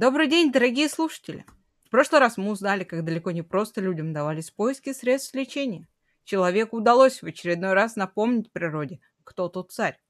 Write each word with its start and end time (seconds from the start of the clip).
Добрый 0.00 0.28
день, 0.28 0.50
дорогие 0.50 0.88
слушатели! 0.88 1.44
В 1.84 1.90
прошлый 1.90 2.22
раз 2.22 2.38
мы 2.38 2.50
узнали, 2.52 2.84
как 2.84 3.04
далеко 3.04 3.32
не 3.32 3.42
просто 3.42 3.82
людям 3.82 4.14
давались 4.14 4.50
поиски 4.50 4.94
средств 4.94 5.34
лечения. 5.34 5.88
Человеку 6.24 6.78
удалось 6.78 7.20
в 7.20 7.26
очередной 7.26 7.74
раз 7.74 7.96
напомнить 7.96 8.50
природе, 8.50 9.00
кто 9.24 9.50
тут 9.50 9.72
царь. 9.72 10.00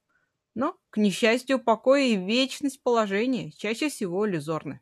Но, 0.55 0.77
к 0.91 0.95
несчастью, 0.95 1.59
покой 1.59 2.11
и 2.11 2.15
вечность 2.15 2.81
положения 2.81 3.51
чаще 3.51 3.89
всего 3.89 4.25
иллюзорны. 4.25 4.79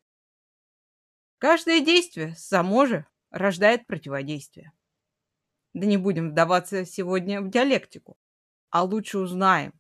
Каждое 1.39 1.81
действие 1.81 2.35
само 2.35 2.85
же 2.85 3.07
рождает 3.31 3.87
противодействие. 3.87 4.73
Да 5.73 5.87
не 5.87 5.97
будем 5.97 6.29
вдаваться 6.29 6.85
сегодня 6.85 7.41
в 7.41 7.49
диалектику, 7.49 8.15
а 8.69 8.83
лучше 8.83 9.17
узнаем, 9.17 9.73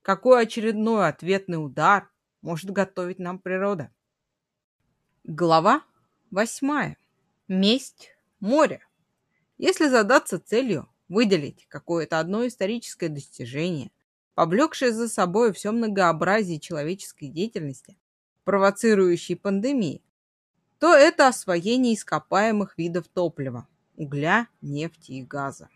какой 0.00 0.42
очередной 0.42 1.08
ответный 1.08 1.56
удар 1.56 2.08
может 2.40 2.70
готовить 2.70 3.18
нам 3.18 3.40
природа. 3.40 3.92
Глава 5.24 5.82
восьмая. 6.30 6.96
Месть 7.46 8.08
моря. 8.40 8.80
Если 9.58 9.86
задаться 9.86 10.40
целью 10.40 10.88
выделить 11.10 11.66
какое-то 11.68 12.20
одно 12.20 12.46
историческое 12.46 13.10
достижение, 13.10 13.90
повлекшее 14.34 14.92
за 14.92 15.10
собой 15.10 15.52
все 15.52 15.72
многообразие 15.72 16.58
человеческой 16.58 17.28
деятельности, 17.28 17.98
провоцирующей 18.44 19.36
пандемии, 19.36 20.02
то 20.78 20.94
это 20.94 21.28
освоение 21.28 21.94
ископаемых 21.94 22.78
видов 22.78 23.06
топлива– 23.08 23.68
угля, 23.96 24.48
нефти 24.62 25.12
и 25.12 25.22
газа. 25.22 25.68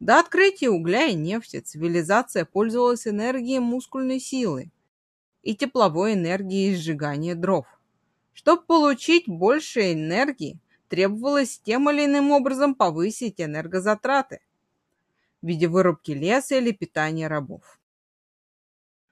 До 0.00 0.18
открытия 0.18 0.70
угля 0.70 1.06
и 1.06 1.14
нефти 1.14 1.60
цивилизация 1.60 2.44
пользовалась 2.44 3.06
энергией 3.06 3.60
мускульной 3.60 4.18
силы 4.18 4.72
и 5.42 5.54
тепловой 5.54 6.14
энергией 6.14 6.74
сжигания 6.74 7.36
дров. 7.36 7.79
Чтобы 8.40 8.62
получить 8.62 9.24
больше 9.28 9.92
энергии, 9.92 10.58
требовалось 10.88 11.58
тем 11.58 11.90
или 11.90 12.06
иным 12.06 12.30
образом 12.30 12.74
повысить 12.74 13.38
энергозатраты 13.38 14.40
в 15.42 15.46
виде 15.46 15.68
вырубки 15.68 16.12
леса 16.12 16.56
или 16.56 16.70
питания 16.70 17.28
рабов. 17.28 17.78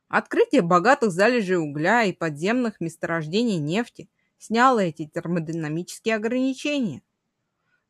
Открытие 0.09 0.63
богатых 0.63 1.11
залежей 1.11 1.59
угля 1.59 2.05
и 2.05 2.15
подземных 2.15 2.81
месторождений 2.81 3.59
нефти 3.59 4.09
сняло 4.39 4.79
эти 4.79 5.07
термодинамические 5.07 6.15
ограничения. 6.15 7.03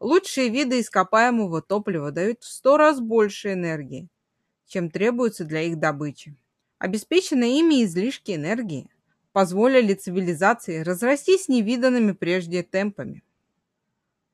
Лучшие 0.00 0.48
виды 0.48 0.80
ископаемого 0.80 1.62
топлива 1.62 2.10
дают 2.10 2.42
в 2.42 2.50
сто 2.50 2.76
раз 2.76 2.98
больше 2.98 3.52
энергии, 3.52 4.08
чем 4.66 4.90
требуется 4.90 5.44
для 5.44 5.62
их 5.62 5.78
добычи. 5.78 6.34
Обеспеченные 6.78 7.60
ими 7.60 7.84
излишки 7.84 8.32
энергии 8.32 8.90
позволили 9.38 9.94
цивилизации 9.94 10.80
разрастись 10.80 11.46
невиданными 11.46 12.10
прежде 12.10 12.64
темпами. 12.64 13.22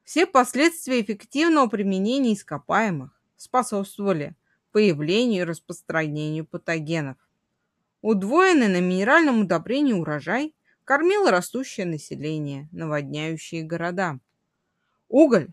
Все 0.03 0.25
последствия 0.25 1.03
эффективного 1.03 1.67
применения 1.67 2.33
ископаемых 2.33 3.11
способствовали 3.37 4.35
появлению 4.73 5.43
и 5.43 5.45
распространению 5.45 6.47
патогенов. 6.47 7.19
Удвоенный 8.01 8.69
на 8.69 8.81
минеральном 8.81 9.43
удобрении 9.43 9.93
урожай 9.93 10.55
кормил 10.87 11.29
растущее 11.29 11.85
население, 11.85 12.71
наводняющие 12.73 13.63
города. 13.63 14.21
Уголь 15.11 15.49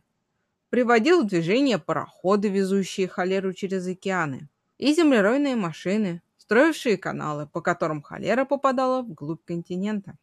приводил 0.69 1.23
в 1.23 1.27
движение 1.27 1.77
пароходы, 1.77 2.47
везущие 2.47 3.09
холеру 3.09 3.51
через 3.51 3.85
океаны, 3.85 4.47
и 4.77 4.93
землеройные 4.93 5.57
машины, 5.57 6.21
строившие 6.51 6.97
каналы, 6.97 7.47
по 7.47 7.61
которым 7.61 8.01
холера 8.01 8.43
попадала 8.43 9.03
вглубь 9.03 9.45
континента. 9.45 10.17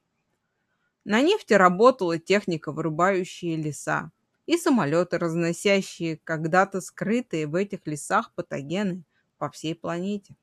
На 1.06 1.22
нефти 1.22 1.54
работала 1.54 2.18
техника, 2.18 2.70
вырубающая 2.70 3.56
леса, 3.56 4.12
и 4.44 4.58
самолеты, 4.58 5.16
разносящие 5.16 6.20
когда-то 6.22 6.82
скрытые 6.82 7.46
в 7.46 7.54
этих 7.54 7.86
лесах 7.86 8.34
патогены 8.34 9.04
по 9.38 9.48
всей 9.48 9.74
планете. 9.74 10.36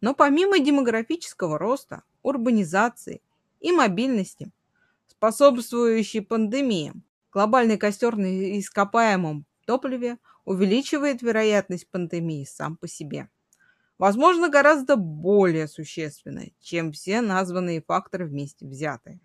Но 0.00 0.16
помимо 0.16 0.58
демографического 0.58 1.56
роста, 1.56 2.02
урбанизации 2.24 3.22
и 3.60 3.70
мобильности, 3.70 4.50
способствующей 5.06 6.22
пандемиям, 6.22 7.04
глобальный 7.30 7.78
костер 7.78 8.16
на 8.16 8.58
ископаемом 8.58 9.46
топливе 9.64 10.18
увеличивает 10.44 11.22
вероятность 11.22 11.88
пандемии 11.88 12.42
сам 12.42 12.76
по 12.76 12.88
себе. 12.88 13.28
Возможно, 13.98 14.48
гораздо 14.48 14.96
более 14.96 15.68
существенно, 15.68 16.44
чем 16.60 16.92
все 16.92 17.20
названные 17.20 17.82
факторы 17.82 18.26
вместе 18.26 18.66
взятые. 18.66 19.20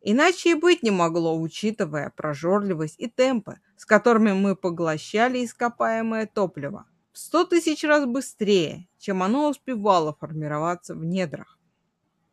Иначе 0.00 0.50
и 0.50 0.54
быть 0.54 0.82
не 0.82 0.90
могло, 0.90 1.40
учитывая 1.40 2.10
прожорливость 2.10 2.98
и 2.98 3.08
темпы, 3.08 3.60
с 3.76 3.84
которыми 3.84 4.32
мы 4.32 4.56
поглощали 4.56 5.44
ископаемое 5.44 6.26
топливо, 6.26 6.86
в 7.12 7.18
сто 7.18 7.44
тысяч 7.44 7.84
раз 7.84 8.06
быстрее, 8.06 8.88
чем 8.98 9.22
оно 9.22 9.50
успевало 9.50 10.16
формироваться 10.18 10.94
в 10.94 11.04
недрах. 11.04 11.58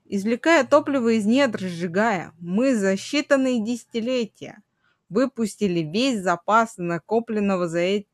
Извлекая 0.06 0.66
топливо 0.66 1.10
из 1.10 1.26
недр, 1.26 1.60
сжигая, 1.60 2.34
мы 2.40 2.76
за 2.76 2.94
считанные 2.94 3.64
десятилетия 3.64 4.64
выпустили 5.10 5.82
весь 5.82 6.22
запас 6.22 6.78
накопленного 6.78 7.68
за 7.68 7.80
эти 7.80 8.09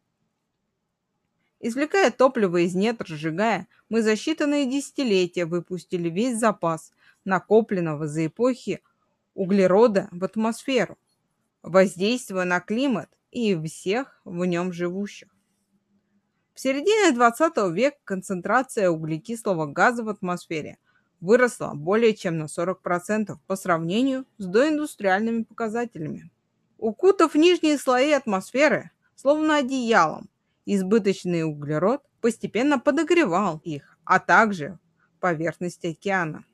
Извлекая 1.60 2.12
топливо 2.12 2.58
из 2.66 2.76
недр, 2.76 3.08
сжигая, 3.08 3.68
мы 3.90 4.02
за 4.02 4.14
считанные 4.14 4.70
десятилетия 4.70 5.46
выпустили 5.46 6.10
весь 6.10 6.38
запас 6.38 6.92
накопленного 7.24 8.08
за 8.08 8.28
эпохи 8.28 8.82
углерода 9.34 10.10
в 10.12 10.24
атмосферу, 10.24 10.98
воздействуя 11.64 12.46
на 12.46 12.60
климат 12.60 13.10
и 13.32 13.60
всех 13.64 14.22
в 14.26 14.46
нем 14.46 14.72
живущих. 14.74 15.30
В 16.54 16.60
середине 16.60 17.12
20 17.12 17.58
века 17.74 17.98
концентрация 18.06 18.90
углекислого 18.90 19.66
газа 19.66 20.04
в 20.04 20.10
атмосфере 20.10 20.78
выросла 21.20 21.72
более 21.74 22.14
чем 22.14 22.38
на 22.38 22.46
40% 22.46 23.38
по 23.48 23.56
сравнению 23.56 24.26
с 24.38 24.46
доиндустриальными 24.46 25.44
показателями. 25.44 26.30
Укутав 26.78 27.36
нижние 27.36 27.78
слои 27.78 28.12
атмосферы, 28.12 28.92
словно 29.16 29.58
одеялом, 29.58 30.30
избыточный 30.66 31.44
углерод 31.44 32.04
постепенно 32.22 32.80
подогревал 32.80 33.62
их, 33.64 33.98
а 34.04 34.20
также 34.20 34.80
поверхность 35.20 35.86
океана. 35.86 36.46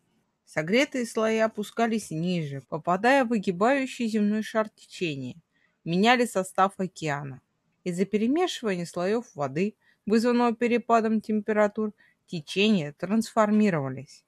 Согретые 0.45 1.05
слои 1.05 1.37
опускались 1.37 2.11
ниже, 2.11 2.61
попадая 2.67 3.23
в 3.23 3.29
выгибающий 3.29 4.07
земной 4.07 4.43
шар 4.43 4.69
течения, 4.69 5.37
меняли 5.85 6.25
состав 6.25 6.73
океана. 6.77 7.41
Из-за 7.83 8.05
перемешивания 8.05 8.85
слоев 8.85 9.33
воды, 9.33 9.75
вызванного 10.05 10.53
перепадом 10.53 11.21
температур, 11.21 11.93
течения 12.27 12.93
трансформировались. 12.93 14.25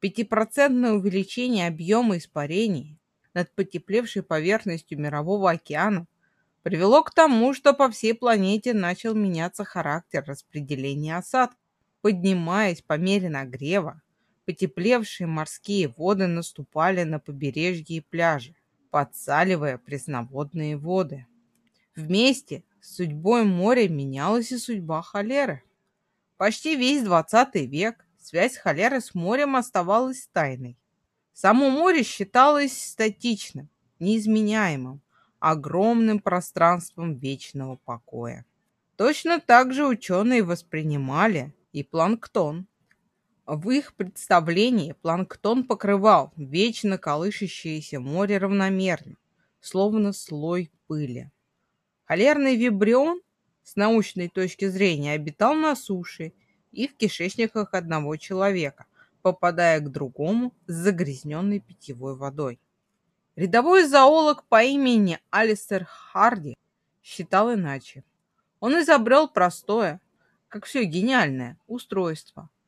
Пятипроцентное 0.00 0.92
увеличение 0.92 1.66
объема 1.68 2.16
испарений 2.16 2.98
над 3.34 3.54
потеплевшей 3.54 4.22
поверхностью 4.22 4.98
Мирового 4.98 5.50
океана 5.50 6.06
привело 6.68 7.02
к 7.02 7.14
тому, 7.14 7.54
что 7.54 7.72
по 7.72 7.90
всей 7.90 8.12
планете 8.12 8.74
начал 8.74 9.14
меняться 9.14 9.64
характер 9.64 10.22
распределения 10.26 11.16
осадков, 11.16 11.58
поднимаясь 12.02 12.82
по 12.82 12.98
мере 12.98 13.30
нагрева 13.30 14.02
Потеплевшие 14.44 15.26
морские 15.26 15.88
воды 15.88 16.26
наступали 16.26 17.04
на 17.04 17.18
побережье 17.18 17.96
и 17.96 18.00
пляжи, 18.00 18.54
подсаливая 18.90 19.78
пресноводные 19.78 20.76
воды. 20.76 21.26
Вместе 21.96 22.64
с 22.82 22.96
судьбой 22.96 23.44
моря 23.44 23.88
менялась 23.88 24.52
и 24.52 24.58
судьба 24.58 25.00
холеры. 25.00 25.62
Почти 26.36 26.76
весь 26.76 27.02
двадцатый 27.02 27.66
век 27.66 28.06
связь 28.18 28.58
холеры 28.58 29.00
с 29.00 29.14
морем 29.14 29.56
оставалась 29.56 30.28
тайной. 30.32 30.78
Само 31.32 31.70
море 31.70 32.02
считалось 32.02 32.90
статичным, 32.90 33.70
неизменяемым, 33.98 35.00
огромным 35.40 36.20
пространством 36.20 37.14
вечного 37.14 37.76
покоя. 37.76 38.44
Точно 38.96 39.40
так 39.40 39.72
же 39.72 39.86
ученые 39.86 40.42
воспринимали 40.42 41.54
и 41.72 41.82
планктон, 41.82 42.66
в 43.48 43.70
их 43.70 43.94
представлении 43.94 44.92
планктон 44.92 45.64
покрывал 45.64 46.34
вечно 46.36 46.98
колышащееся 46.98 47.98
море 47.98 48.36
равномерно, 48.36 49.16
словно 49.60 50.12
слой 50.12 50.70
пыли. 50.86 51.30
Холерный 52.04 52.56
вибрион 52.56 53.22
с 53.62 53.76
научной 53.76 54.28
точки 54.28 54.68
зрения 54.68 55.12
обитал 55.12 55.54
на 55.54 55.74
суше 55.76 56.34
и 56.72 56.88
в 56.88 56.96
кишечниках 56.96 57.72
одного 57.72 58.16
человека, 58.16 58.84
попадая 59.22 59.80
к 59.80 59.90
другому 59.90 60.54
с 60.66 60.74
загрязненной 60.74 61.60
питьевой 61.60 62.16
водой. 62.16 62.60
Рядовой 63.38 63.84
зоолог 63.84 64.44
по 64.48 64.64
имени 64.64 65.20
Алистер 65.30 65.84
Харди 65.84 66.56
считал 67.02 67.54
иначе. 67.54 68.02
Он 68.58 68.80
изобрел 68.80 69.28
простое, 69.28 70.00
как 70.48 70.64
все 70.64 70.82
гениальное, 70.84 71.56
устройство– 71.68 72.50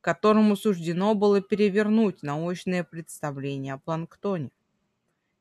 которому 0.00 0.56
суждено 0.56 1.14
было 1.14 1.42
перевернуть 1.42 2.22
научное 2.22 2.82
представление 2.82 3.74
о 3.74 3.78
планктоне. 3.78 4.50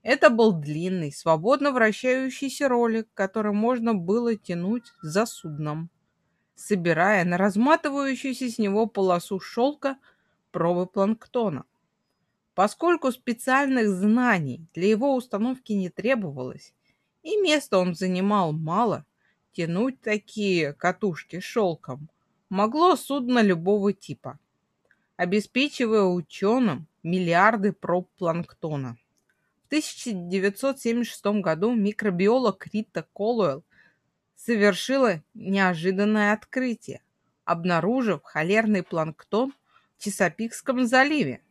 Это 0.04 0.30
был 0.30 0.52
длинный, 0.52 1.12
свободно 1.12 1.72
вращающийся 1.72 2.68
ролик, 2.68 3.08
который 3.14 3.54
можно 3.54 3.94
было 3.94 4.36
тянуть 4.36 4.92
за 5.02 5.26
судном, 5.26 5.90
собирая 6.56 7.24
на 7.24 7.38
разматывающуюся 7.38 8.50
с 8.50 8.58
него 8.58 8.88
полосу 8.88 9.40
шелка 9.40 9.98
пробы 10.52 10.86
планктона. 10.86 11.66
Поскольку 12.58 13.12
специальных 13.12 13.88
знаний 13.88 14.66
для 14.74 14.88
его 14.88 15.14
установки 15.14 15.74
не 15.74 15.90
требовалось, 15.90 16.74
и 17.22 17.38
места 17.38 17.78
он 17.78 17.94
занимал 17.94 18.52
мало, 18.52 19.06
тянуть 19.52 20.02
такие 20.02 20.74
катушки 20.74 21.40
шелком 21.40 22.10
могло 22.50 22.96
судно 22.96 23.44
любого 23.44 23.94
типа, 23.94 24.40
обеспечивая 25.18 26.06
ученым 26.06 26.88
миллиарды 27.04 27.74
проб 27.74 28.10
планктона. 28.18 28.98
В 29.66 29.68
1976 29.68 31.26
году 31.44 31.76
микробиолог 31.76 32.66
Рита 32.74 33.08
Колуэлл 33.14 33.64
совершила 34.36 35.22
неожиданное 35.36 36.34
открытие, 36.34 37.04
обнаружив 37.46 38.24
холерный 38.24 38.82
планктон 38.82 39.54
в 39.96 40.04
Чесапикском 40.04 40.88
заливе. 40.88 41.44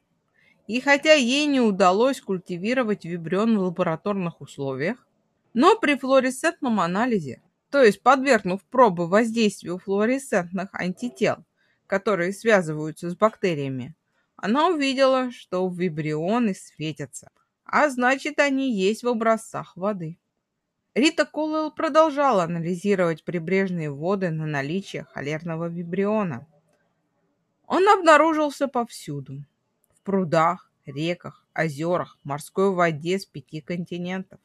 И 0.67 0.81
хотя 0.81 1.13
ей 1.13 1.47
не 1.47 1.61
удалось 1.61 2.21
культивировать 2.21 3.05
вибрион 3.05 3.57
в 3.57 3.63
лабораторных 3.63 4.41
условиях, 4.41 5.07
но 5.55 5.79
при 5.79 5.97
флуоресцентном 5.97 6.81
анализе, 6.81 7.41
то 7.71 7.83
есть 7.83 8.03
подвергнув 8.03 8.65
пробы 8.65 9.07
воздействию 9.07 9.79
флуоресцентных 9.79 10.75
антител, 10.75 11.45
которые 11.87 12.33
связываются 12.33 13.11
с 13.11 13.17
бактериями, 13.17 13.95
она 14.35 14.69
увидела, 14.69 15.31
что 15.31 15.69
вибрионы 15.69 16.55
светятся, 16.55 17.31
а 17.65 17.89
значит, 17.89 18.41
они 18.41 18.73
есть 18.75 19.05
в 19.05 19.09
образцах 19.09 19.77
воды. 19.77 20.19
Рита 20.95 21.27
Колуэлл 21.27 21.71
продолжала 21.71 22.43
анализировать 22.43 23.23
прибрежные 23.23 23.91
воды 23.91 24.31
на 24.31 24.47
наличие 24.47 25.05
холерного 25.05 25.69
вибриона. 25.69 26.47
Он 27.67 27.89
обнаружился 27.89 28.67
повсюду 28.67 29.45
прудах, 30.07 30.71
реках, 30.87 31.45
озерах, 31.53 32.17
морской 32.23 32.71
воде 32.73 33.19
с 33.19 33.27
пяти 33.27 33.61
континентов. 33.61 34.39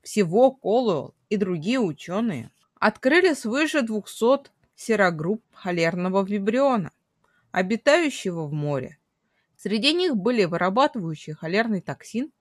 Всего 0.00 0.50
Колуэлл 0.50 1.14
и 1.28 1.36
другие 1.36 1.78
ученые 1.78 2.50
открыли 2.80 3.34
свыше 3.34 3.82
200 3.82 4.50
серогрупп 4.74 5.44
холерного 5.52 6.24
вибриона, 6.24 6.90
обитающего 7.50 8.46
в 8.46 8.52
море. 8.54 8.98
Среди 9.56 9.92
них 9.92 10.16
были 10.16 10.44
вырабатывающие 10.44 11.36
холерный 11.36 11.82
токсин 11.82 12.32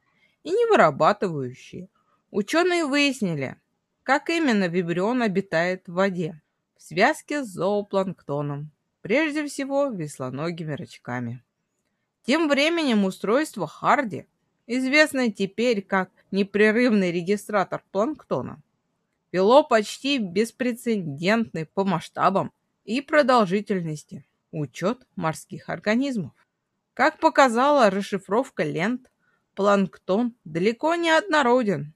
и 0.43 0.51
не 0.51 0.65
вырабатывающие. 0.67 1.89
Ученые 2.31 2.85
выяснили, 2.85 3.57
как 4.03 4.29
именно 4.29 4.69
вибрион 4.69 5.21
обитает 5.21 5.85
в 5.85 5.93
воде, 5.93 6.41
в 6.77 6.81
связке 6.81 7.43
с 7.43 7.47
зоопланктоном, 7.49 8.71
прежде 9.01 9.45
всего 9.45 9.87
веслоногими 9.87 10.71
рачками. 10.73 11.43
Тем 12.23 12.47
временем 12.47 13.05
устройство 13.05 13.67
Харди, 13.67 14.27
известное 14.67 15.31
теперь 15.31 15.81
как 15.81 16.11
непрерывный 16.29 17.11
регистратор 17.11 17.83
планктона, 17.91 18.61
вело 19.31 19.63
почти 19.63 20.19
беспрецедентный 20.19 21.65
по 21.65 21.83
масштабам 21.83 22.51
и 22.83 23.01
продолжительности 23.01 24.25
учет 24.51 25.07
морских 25.15 25.69
организмов. 25.69 26.33
Как 26.93 27.19
показала 27.19 27.89
расшифровка 27.89 28.63
лент, 28.63 29.09
планктон 29.55 30.35
далеко 30.43 30.95
не 30.95 31.09
однороден 31.09 31.93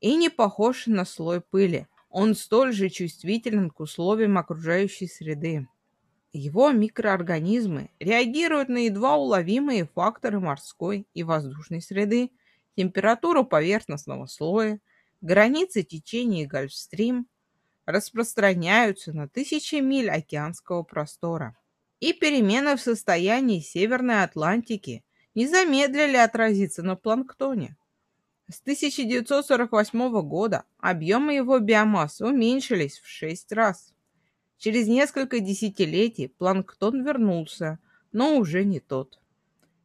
и 0.00 0.14
не 0.14 0.28
похож 0.28 0.86
на 0.86 1.04
слой 1.04 1.40
пыли. 1.40 1.88
Он 2.10 2.36
столь 2.36 2.72
же 2.72 2.90
чувствителен 2.90 3.70
к 3.70 3.80
условиям 3.80 4.38
окружающей 4.38 5.08
среды. 5.08 5.66
Его 6.36 6.72
микроорганизмы 6.72 7.90
реагируют 8.00 8.68
на 8.68 8.86
едва 8.86 9.14
уловимые 9.16 9.86
факторы 9.86 10.40
морской 10.40 11.06
и 11.14 11.22
воздушной 11.22 11.80
среды, 11.80 12.32
температуру 12.76 13.44
поверхностного 13.44 14.26
слоя, 14.26 14.80
границы 15.20 15.84
течения 15.84 16.48
Гольфстрим, 16.48 17.28
распространяются 17.86 19.12
на 19.12 19.28
тысячи 19.28 19.76
миль 19.76 20.10
океанского 20.10 20.82
простора. 20.82 21.56
И 22.00 22.12
перемены 22.12 22.76
в 22.76 22.80
состоянии 22.80 23.60
Северной 23.60 24.24
Атлантики 24.24 25.04
не 25.36 25.46
замедлили 25.46 26.16
отразиться 26.16 26.82
на 26.82 26.96
планктоне. 26.96 27.76
С 28.50 28.60
1948 28.60 30.20
года 30.22 30.64
объемы 30.78 31.34
его 31.34 31.60
биомассы 31.60 32.26
уменьшились 32.26 32.98
в 32.98 33.06
6 33.06 33.52
раз. 33.52 33.93
Через 34.58 34.86
несколько 34.86 35.40
десятилетий 35.40 36.28
планктон 36.28 37.04
вернулся, 37.04 37.78
но 38.12 38.36
уже 38.38 38.64
не 38.64 38.80
тот. 38.80 39.20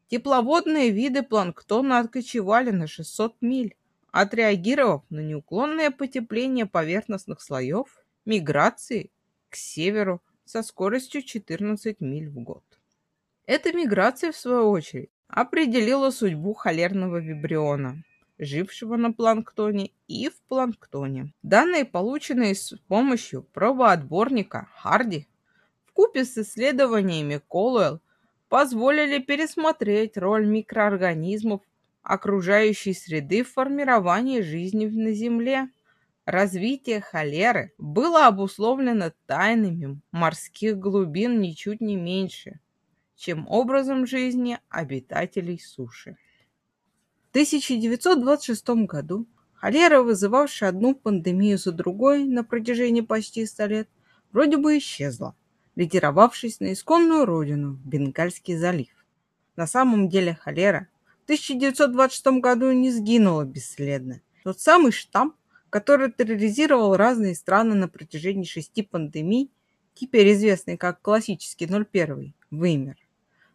Тепловодные 0.08 0.90
виды 0.90 1.24
планктона 1.24 2.00
откочевали 2.00 2.72
на 2.72 2.88
600 2.88 3.42
миль, 3.42 3.76
отреагировав 4.12 5.04
на 5.10 5.20
неуклонное 5.20 5.92
потепление 5.92 6.66
поверхностных 6.66 7.42
слоев 7.42 8.04
миграции 8.26 9.12
к 9.50 9.56
северу 9.56 10.22
со 10.46 10.64
скоростью 10.64 11.22
14 11.22 12.02
миль 12.02 12.30
в 12.30 12.40
год. 12.40 12.64
Эта 13.46 13.72
миграция, 13.72 14.32
в 14.32 14.38
свою 14.38 14.70
очередь, 14.70 15.10
определила 15.28 16.10
судьбу 16.10 16.54
холерного 16.54 17.18
вибриона 17.18 18.04
жившего 18.40 18.96
на 18.96 19.12
планктоне 19.12 19.92
и 20.08 20.30
в 20.30 20.42
планктоне. 20.48 21.34
Данные, 21.44 21.86
полученные 21.86 22.56
с 22.56 22.74
помощью 22.88 23.44
пробоотборника 23.44 24.70
Харди, 24.76 25.28
вкупе 25.86 26.24
с 26.24 26.38
исследованиями 26.38 27.42
Колуэлл, 27.48 28.02
позволили 28.48 29.20
пересмотреть 29.20 30.18
роль 30.18 30.48
микроорганизмов 30.48 31.62
окружающей 32.02 32.94
среды 32.94 33.44
в 33.44 33.52
формировании 33.52 34.42
жизни 34.42 34.88
на 34.88 35.12
Земле. 35.12 35.70
Развитие 36.26 37.02
холеры 37.02 37.74
было 37.78 38.28
обусловлено 38.28 39.12
тайнами 39.26 40.00
морских 40.12 40.78
глубин 40.78 41.42
ничуть 41.42 41.82
не 41.82 41.96
меньше, 41.96 42.60
чем 43.16 43.48
образом 43.48 44.06
жизни 44.08 44.60
обитателей 44.70 45.60
суши. 45.60 46.18
В 47.30 47.32
1926 47.32 48.88
году 48.88 49.28
холера, 49.54 50.02
вызывавшая 50.02 50.72
одну 50.72 50.96
пандемию 50.96 51.60
за 51.60 51.72
другой 51.72 52.24
на 52.24 52.44
протяжении 52.44 53.02
почти 53.02 53.46
100 53.46 53.66
лет, 53.68 53.90
вроде 54.32 54.58
бы 54.58 54.80
исчезла, 54.80 55.36
ретировавшись 55.76 56.60
на 56.60 56.74
исконную 56.74 57.26
родину, 57.26 57.80
Бенгальский 57.86 58.58
залив. 58.58 58.90
На 59.56 59.68
самом 59.68 60.10
деле 60.10 60.40
холера 60.42 60.88
в 61.22 61.24
1926 61.26 62.42
году 62.42 62.72
не 62.72 62.90
сгинула 62.90 63.44
бесследно. 63.44 64.22
Тот 64.44 64.60
самый 64.60 64.92
штамм, 64.92 65.36
который 65.70 66.12
терроризировал 66.12 66.96
разные 66.96 67.36
страны 67.36 67.76
на 67.76 67.88
протяжении 67.88 68.46
шести 68.46 68.82
пандемий, 68.82 69.52
теперь 69.94 70.34
известный 70.34 70.78
как 70.78 71.00
классический 71.04 71.68
01, 71.68 72.34
вымер. 72.50 72.98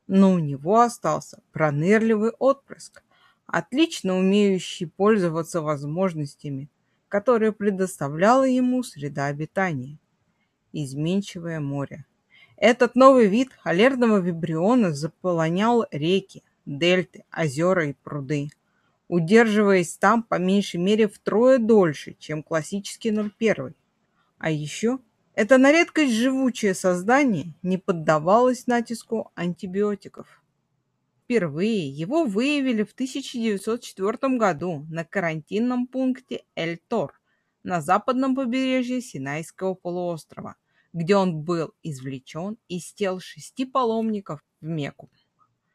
Но 0.07 0.33
у 0.33 0.39
него 0.39 0.81
остался 0.81 1.43
пронырливый 1.51 2.31
отпрыск– 2.39 3.03
отлично 3.47 4.17
умеющий 4.19 4.87
пользоваться 4.87 5.61
возможностями, 5.61 6.69
которые 7.09 7.53
предоставляла 7.53 8.45
ему 8.45 8.83
среда 8.83 9.27
обитания. 9.27 9.99
Изменчивое 10.73 11.61
море. 11.61 12.05
Этот 12.57 12.95
новый 12.95 13.27
вид 13.27 13.51
холерного 13.53 14.19
вибриона 14.19 14.93
заполонял 14.93 15.87
реки, 15.91 16.43
дельты, 16.67 17.25
озера 17.37 17.89
и 17.89 17.93
пруды, 17.93 18.51
удерживаясь 19.09 19.97
там 19.97 20.23
по 20.23 20.39
меньшей 20.39 20.81
мере 20.81 21.09
втрое 21.09 21.59
дольше, 21.59 22.17
чем 22.19 22.43
классический 22.43 23.11
01. 23.11 23.75
А 24.39 24.51
еще 24.51 24.99
это 25.35 25.59
на 25.59 25.73
редкость 25.73 26.13
живучее 26.13 26.75
создание 26.75 27.55
не 27.63 27.77
поддавалось 27.77 28.67
натиску 28.67 29.33
антибиотиков. 29.35 30.27
Впервые 31.25 31.89
его 31.89 32.25
выявили 32.25 32.83
в 32.83 32.93
1904 32.93 34.37
году 34.37 34.87
на 34.91 35.05
карантинном 35.05 35.87
пункте 35.87 36.45
Эль-Тор 36.55 37.19
на 37.63 37.81
западном 37.81 38.37
побережье 38.37 39.01
Синайского 39.01 39.73
полуострова, 39.73 40.57
где 40.93 41.17
он 41.17 41.41
был 41.41 41.73
извлечен 41.83 42.59
из 42.69 42.93
тел 42.93 43.21
шести 43.21 43.65
паломников 43.65 44.45
в 44.61 44.67
Мекку, 44.67 45.11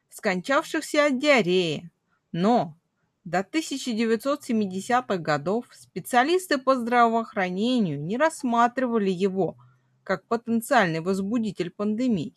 скончавшихся 0.10 1.08
от 1.08 1.18
диареи. 1.18 1.90
Но 2.32 2.78
до 3.24 3.40
1970-х 3.40 5.18
годов 5.18 5.66
специалисты 5.72 6.60
по 6.60 6.76
здравоохранению 6.76 8.00
не 8.00 8.18
рассматривали 8.18 9.10
его 9.10 9.58
как 10.04 10.28
потенциальный 10.28 11.00
возбудитель 11.00 11.72
пандемий. 11.72 12.36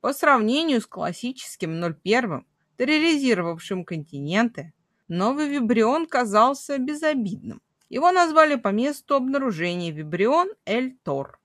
По 0.00 0.12
сравнению 0.12 0.80
с 0.80 0.86
классическим 0.86 1.82
01, 1.82 2.46
терроризировавшим 2.76 3.84
континенты, 3.84 4.72
новый 5.08 5.48
вибрион 5.48 6.06
казался 6.06 6.78
безобидным. 6.78 7.62
Его 7.88 8.10
назвали 8.12 8.56
по 8.56 8.68
месту 8.68 9.14
обнаружения 9.14 9.92
вибрион 9.92 10.48
Эль-Тор, 10.64 11.38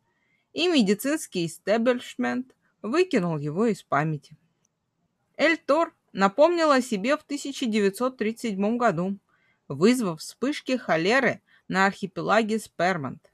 и 0.54 0.68
медицинский 0.68 1.46
истеблишмент 1.46 2.56
выкинул 2.82 3.38
его 3.38 3.68
из 3.68 3.84
памяти. 3.84 4.38
Эль-Тор 5.38 5.96
напомнил 6.14 6.72
о 6.72 6.82
себе 6.82 7.16
в 7.16 7.22
1937 7.22 8.78
году, 8.78 9.18
вызвав 9.68 10.20
вспышки 10.20 10.78
холеры 10.78 11.42
на 11.68 11.86
архипелаге 11.86 12.60
Спермонт. 12.60 13.32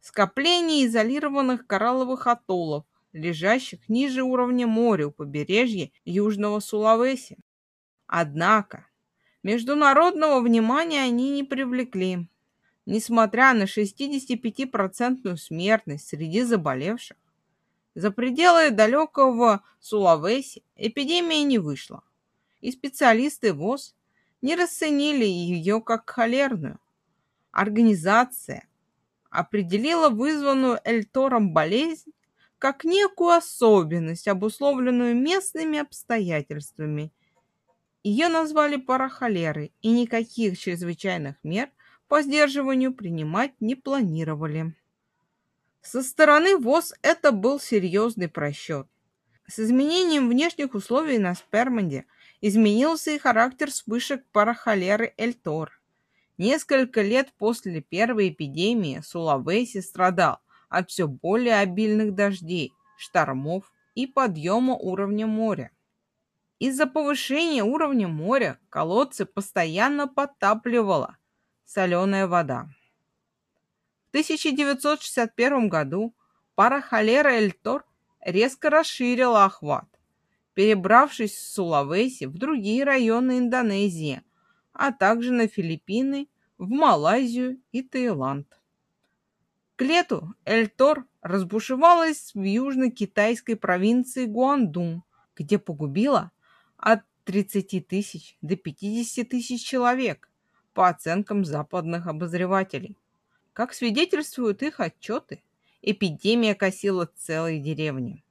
Скопление 0.00 0.86
изолированных 0.86 1.66
коралловых 1.66 2.26
атоллов, 2.26 2.84
лежащих 3.12 3.88
ниже 3.88 4.22
уровня 4.22 4.66
моря 4.66 5.08
у 5.08 5.10
побережья 5.10 5.90
Южного 6.04 6.60
Сулавеси. 6.60 7.38
Однако 8.06 8.86
международного 9.42 10.40
внимания 10.40 11.02
они 11.02 11.30
не 11.30 11.44
привлекли. 11.44 12.28
Несмотря 12.86 13.52
на 13.52 13.64
65% 13.64 15.36
смертность 15.36 16.08
среди 16.08 16.42
заболевших, 16.42 17.16
за 17.94 18.10
пределы 18.10 18.70
далекого 18.70 19.62
Сулавеси 19.80 20.62
эпидемия 20.76 21.42
не 21.42 21.58
вышла, 21.58 22.02
и 22.60 22.70
специалисты 22.70 23.52
ВОЗ 23.52 23.94
не 24.40 24.54
расценили 24.54 25.24
ее 25.24 25.80
как 25.82 26.08
холерную. 26.08 26.78
Организация 27.50 28.68
определила 29.30 30.10
вызванную 30.10 30.80
Эльтором 30.84 31.52
болезнь 31.52 32.12
как 32.58 32.84
некую 32.84 33.30
особенность, 33.30 34.28
обусловленную 34.28 35.14
местными 35.14 35.78
обстоятельствами. 35.78 37.12
Ее 38.02 38.28
назвали 38.28 38.76
парахолерой, 38.76 39.72
и 39.80 39.90
никаких 39.90 40.58
чрезвычайных 40.58 41.36
мер 41.42 41.70
по 42.08 42.22
сдерживанию 42.22 42.92
принимать 42.92 43.52
не 43.60 43.74
планировали. 43.74 44.74
Со 45.82 46.02
стороны 46.02 46.56
ВОЗ 46.56 46.94
это 47.02 47.32
был 47.32 47.60
серьезный 47.60 48.28
просчет. 48.28 48.86
С 49.46 49.58
изменением 49.58 50.28
внешних 50.28 50.74
условий 50.74 51.18
на 51.18 51.34
Спермонде 51.34 52.06
изменился 52.40 53.12
и 53.12 53.18
характер 53.18 53.70
вспышек 53.70 54.24
парахолеры 54.32 55.14
Эльтор. 55.16 55.80
Несколько 56.36 57.02
лет 57.02 57.32
после 57.38 57.80
первой 57.80 58.28
эпидемии 58.28 59.00
Сулавеси 59.00 59.80
страдал 59.80 60.38
от 60.68 60.90
все 60.90 61.06
более 61.06 61.56
обильных 61.56 62.14
дождей, 62.14 62.72
штормов 62.96 63.72
и 63.94 64.06
подъема 64.06 64.74
уровня 64.74 65.26
моря. 65.26 65.70
Из-за 66.58 66.86
повышения 66.86 67.62
уровня 67.62 68.08
моря 68.08 68.58
колодцы 68.68 69.24
постоянно 69.24 70.08
подтапливала 70.08 71.18
соленая 71.68 72.26
вода. 72.26 72.68
В 74.06 74.08
1961 74.08 75.68
году 75.68 76.14
пара 76.54 76.80
холера 76.80 77.28
Эльтор 77.28 77.84
резко 78.20 78.70
расширила 78.70 79.44
охват, 79.44 79.86
перебравшись 80.54 81.38
с 81.38 81.52
Сулавеси 81.52 82.24
в 82.24 82.38
другие 82.38 82.84
районы 82.84 83.38
Индонезии, 83.38 84.22
а 84.72 84.92
также 84.92 85.32
на 85.32 85.46
Филиппины, 85.46 86.28
в 86.56 86.70
Малайзию 86.70 87.60
и 87.70 87.82
Таиланд. 87.82 88.57
К 89.78 89.82
лету 89.82 90.34
Эльтор 90.44 91.06
разбушевалась 91.22 92.32
в 92.34 92.42
южно-китайской 92.42 93.54
провинции 93.54 94.24
Гуандун, 94.26 95.04
где 95.36 95.56
погубила 95.56 96.32
от 96.76 97.02
30 97.26 97.86
тысяч 97.86 98.36
до 98.42 98.56
50 98.56 99.28
тысяч 99.28 99.64
человек, 99.64 100.28
по 100.74 100.88
оценкам 100.88 101.44
западных 101.44 102.08
обозревателей. 102.08 102.96
Как 103.52 103.72
свидетельствуют 103.72 104.64
их 104.64 104.80
отчеты, 104.80 105.44
эпидемия 105.80 106.56
косила 106.56 107.08
целые 107.14 107.60
деревни. 107.60 108.24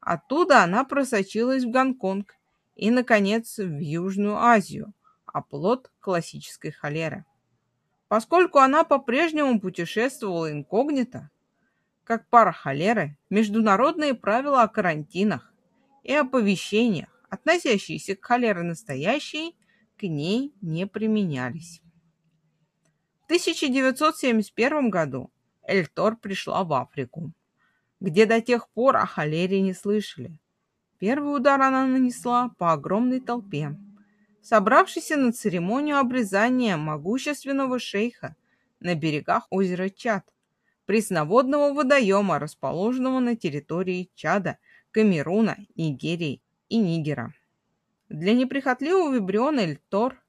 Оттуда 0.00 0.64
она 0.64 0.84
просочилась 0.84 1.64
в 1.64 1.70
Гонконг 1.70 2.34
и, 2.76 2.90
наконец, 2.90 3.56
в 3.56 3.78
Южную 3.78 4.36
Азию– 4.36 4.92
оплот 5.24 5.90
классической 6.00 6.72
холеры. 6.72 7.24
Поскольку 8.08 8.58
она 8.58 8.84
по-прежнему 8.84 9.60
путешествовала 9.60 10.52
инкогнито, 10.52 11.30
как 12.04 12.28
пара 12.28 12.52
холеры, 12.52 13.16
международные 13.30 14.14
правила 14.14 14.62
о 14.62 14.68
карантинах 14.68 15.52
и 16.02 16.12
оповещениях, 16.12 17.08
относящиеся 17.30 18.14
к 18.14 18.24
холере 18.24 18.62
настоящей, 18.62 19.56
к 19.96 20.02
ней 20.02 20.52
не 20.60 20.86
применялись. 20.86 21.80
В 23.22 23.24
1971 23.24 24.90
году 24.90 25.30
Эльтор 25.66 26.16
пришла 26.16 26.62
в 26.62 26.72
Африку, 26.74 27.32
где 28.00 28.26
до 28.26 28.42
тех 28.42 28.68
пор 28.68 28.96
о 28.96 29.06
холере 29.06 29.62
не 29.62 29.72
слышали. 29.72 30.38
Первый 30.98 31.34
удар 31.36 31.60
она 31.60 31.86
нанесла 31.86 32.50
по 32.58 32.72
огромной 32.72 33.20
толпе, 33.20 33.74
собравшийся 34.44 35.16
на 35.16 35.32
церемонию 35.32 35.98
обрезания 35.98 36.76
могущественного 36.76 37.78
шейха 37.78 38.36
на 38.78 38.94
берегах 38.94 39.46
озера 39.50 39.88
Чад, 39.88 40.24
пресноводного 40.84 41.72
водоема, 41.72 42.38
расположенного 42.38 43.20
на 43.20 43.36
территории 43.36 44.10
Чада, 44.14 44.58
Камеруна, 44.90 45.56
Нигерии 45.76 46.42
и 46.68 46.76
Нигера. 46.76 47.32
Для 48.10 48.34
неприхотливого 48.34 49.14
вибриона 49.14 49.60
Эльтор 49.60 50.22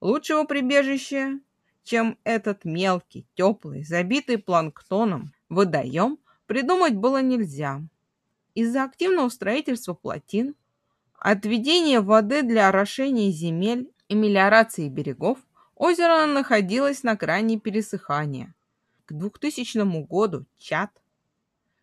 лучшего 0.00 0.44
прибежища, 0.44 1.38
чем 1.84 2.18
этот 2.24 2.64
мелкий, 2.64 3.28
теплый, 3.34 3.84
забитый 3.84 4.38
планктоном 4.38 5.32
водоем, 5.48 6.18
придумать 6.46 6.96
было 6.96 7.22
нельзя. 7.22 7.80
Из-за 8.54 8.82
активного 8.82 9.28
строительства 9.28 9.94
плотин 9.94 10.56
Отведение 11.24 12.00
воды 12.00 12.42
для 12.42 12.68
орошения 12.68 13.30
земель 13.30 13.88
и 14.08 14.14
мелиорации 14.16 14.88
берегов 14.88 15.38
озеро 15.76 16.26
находилось 16.26 17.04
на 17.04 17.14
грани 17.14 17.60
пересыхания. 17.60 18.56
К 19.04 19.12
2000 19.12 20.04
году 20.08 20.46
Чад, 20.58 20.90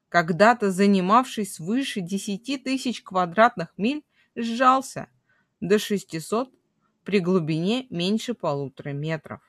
когда-то 0.09 0.71
занимавший 0.71 1.45
свыше 1.45 2.01
10 2.01 2.65
тысяч 2.65 3.01
квадратных 3.01 3.69
миль, 3.77 4.03
сжался 4.35 5.07
до 5.61 5.79
600 5.79 6.51
при 7.05 7.21
глубине 7.21 7.87
меньше 7.89 8.33
полутора 8.33 8.89
метров. 8.89 9.39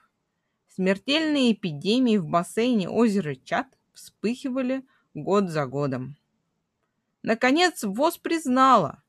Смертельные 0.69 1.53
эпидемии 1.53 2.17
в 2.17 2.29
бассейне 2.29 2.89
озера 2.89 3.35
Чад 3.35 3.67
вспыхивали 3.93 4.85
год 5.15 5.49
за 5.49 5.67
годом. 5.67 6.17
Наконец, 7.25 7.83
ВОЗ 7.83 8.19
признала, 8.19 9.03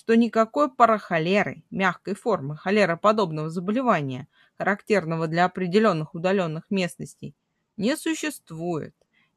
что 0.00 0.16
никакой 0.16 0.70
парахолеры, 0.70 1.62
мягкой 1.70 2.14
формы 2.14 2.56
холероподобного 2.56 3.50
заболевания, 3.50 4.28
характерного 4.56 5.28
для 5.28 5.44
определенных 5.44 6.14
удаленных 6.14 6.70
местностей, 6.70 7.36
не 7.76 7.94
существует. 7.98 8.94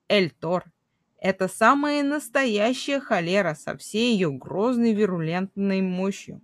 Эльтор– 0.08 0.64
это 1.20 1.50
самая 1.50 2.02
настоящая 2.02 3.02
холера 3.02 3.56
со 3.56 3.76
всей 3.76 4.14
ее 4.14 4.32
грозной 4.32 4.94
вирулентной 4.94 5.82
мощью. 5.82 6.40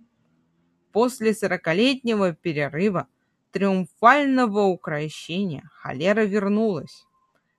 После 0.92 1.32
сорокалетнего 1.32 2.34
перерыва 2.34 3.08
триумфального 3.52 4.64
укрощения 4.64 5.70
холера 5.72 6.26
вернулась. 6.26 7.06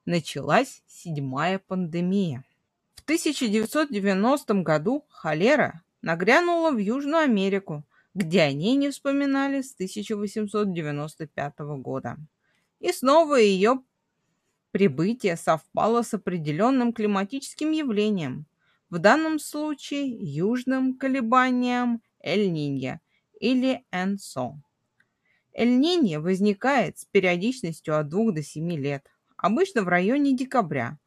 Началась 0.05 0.83
седьмая 0.85 1.57
пандемия. 1.57 2.45
В 2.93 3.01
1990 3.01 4.53
году 4.61 5.07
холера 5.09 5.81
нагрянула 6.01 6.71
в 6.71 6.77
Южную 6.77 7.23
Америку, 7.23 7.85
где 8.13 8.41
они 8.41 8.75
не 8.75 8.89
вспоминали 8.89 9.61
с 9.61 9.73
1895 9.73 11.59
года. 11.79 12.17
И 12.79 12.91
снова 12.91 13.35
ее 13.35 13.83
прибытие 14.71 15.37
совпало 15.37 16.01
с 16.01 16.13
определенным 16.13 16.93
климатическим 16.93 17.71
явлением, 17.71 18.45
в 18.89 18.97
данном 18.99 19.39
случае 19.39 20.09
южным 20.09 20.97
колебанием 20.97 22.01
Эль-Нинья 22.19 22.99
или 23.39 23.85
Энсо. 23.91 24.61
Эль-Нинья 25.53 26.19
возникает 26.19 26.99
с 26.99 27.05
периодичностью 27.05 27.97
от 27.97 28.09
2 28.09 28.31
до 28.31 28.43
7 28.43 28.71
лет, 28.73 29.05
обычно 29.37 29.83
в 29.83 29.87
районе 29.87 30.35
декабря. 30.35 30.97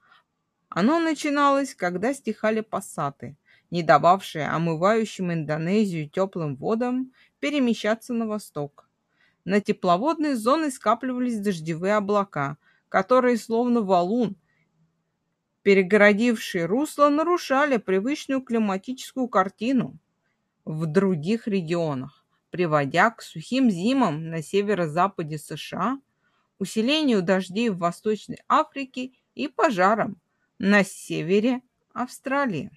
Оно 0.69 0.99
начиналось, 0.99 1.75
когда 1.75 2.15
стихали 2.15 2.61
пассаты– 2.61 3.37
не 3.71 3.83
дававшие 3.83 4.47
омывающим 4.49 5.33
Индонезию 5.33 6.09
теплым 6.09 6.57
водам 6.57 7.13
перемещаться 7.41 8.13
на 8.15 8.27
восток. 8.27 8.89
На 9.45 9.61
тепловодной 9.61 10.35
зоны 10.35 10.71
скапливались 10.71 11.39
дождевые 11.41 11.97
облака, 11.97 12.57
которые, 12.89 13.37
словно 13.37 13.83
валун, 13.83 14.37
перегородившие 15.63 16.67
русло, 16.67 17.09
нарушали 17.09 17.79
привычную 17.79 18.43
климатическую 18.43 19.29
картину 19.29 19.99
в 20.65 20.87
других 20.87 21.49
регионах, 21.49 22.25
приводя 22.51 23.11
к 23.11 23.23
сухим 23.23 23.71
зимам 23.71 24.31
на 24.31 24.43
северо-западе 24.43 25.39
США, 25.39 26.01
усилению 26.59 27.23
дождей 27.23 27.71
в 27.71 27.79
Восточной 27.79 28.39
Африке 28.49 29.13
и 29.35 29.49
пожарам 29.49 30.21
на 30.59 30.85
севере 30.85 31.63
Австралии. 31.93 32.71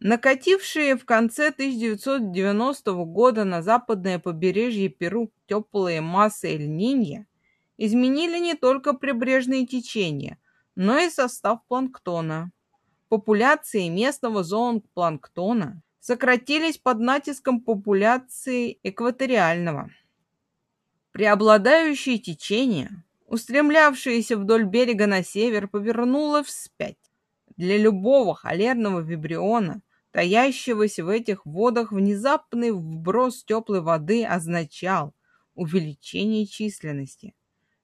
Накатившие 0.00 0.96
в 0.96 1.04
конце 1.04 1.48
1990 1.48 2.92
года 3.04 3.44
на 3.44 3.62
западное 3.62 4.20
побережье 4.20 4.88
Перу 4.88 5.32
теплые 5.48 6.00
массы 6.00 6.54
Эль-Нинья 6.54 7.26
изменили 7.76 8.38
не 8.38 8.54
только 8.54 8.92
прибрежные 8.92 9.66
течения, 9.66 10.38
но 10.76 10.98
и 10.98 11.10
состав 11.10 11.64
планктона. 11.66 12.52
Популяции 13.08 13.88
местного 13.88 14.44
зоопланктона 14.44 15.82
сократились 15.98 16.78
под 16.78 17.00
натиском 17.00 17.60
популяции 17.60 18.78
экваториального. 18.84 19.90
Преобладающее 21.10 22.18
течение, 22.18 23.02
устремлявшееся 23.26 24.36
вдоль 24.36 24.62
берега 24.62 25.08
на 25.08 25.24
север, 25.24 25.66
повернуло 25.66 26.44
вспять. 26.44 26.98
Для 27.56 27.76
любого 27.76 28.36
холерного 28.36 29.00
вибриона 29.00 29.82
таящегося 30.18 31.04
в 31.04 31.10
этих 31.10 31.46
водах 31.46 31.92
внезапный 31.92 32.72
вброс 32.72 33.44
теплой 33.44 33.82
воды 33.82 34.24
означал 34.26 35.14
увеличение 35.54 36.44
численности, 36.44 37.36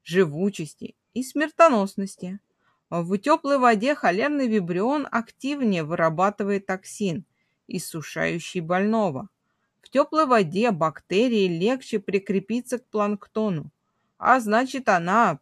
живучести 0.02 0.96
и 1.12 1.22
смертоносности. 1.22 2.40
В 2.90 3.16
теплой 3.18 3.58
воде 3.58 3.94
холерный 3.94 4.48
вибрион 4.48 5.06
активнее 5.12 5.84
вырабатывает 5.84 6.66
токсин, 6.66 7.24
иссушающий 7.68 8.62
больного. 8.62 9.28
В 9.80 9.88
теплой 9.88 10.26
воде 10.26 10.72
бактерии 10.72 11.46
легче 11.46 12.00
прикрепиться 12.00 12.80
к 12.80 12.86
планктону, 12.88 13.70
а 14.18 14.40
значит 14.40 14.88
она 14.88 15.38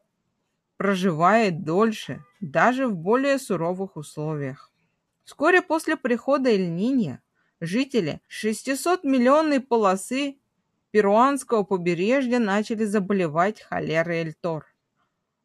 проживает 0.77 1.65
дольше, 1.65 2.23
даже 2.43 2.87
в 2.87 2.95
более 2.95 3.39
суровых 3.39 3.97
условиях. 3.97 4.72
Вскоре 5.25 5.63
после 5.63 5.97
прихода 5.97 6.51
Эль-Нинья 6.51 7.21
жители 7.61 8.21
600-миллионной 8.29 9.61
полосы 9.61 10.39
перуанского 10.91 11.63
побережья 11.63 12.39
начали 12.39 12.85
заболевать 12.85 13.61
холерой 13.61 14.19
Эль-Тор. 14.19 14.67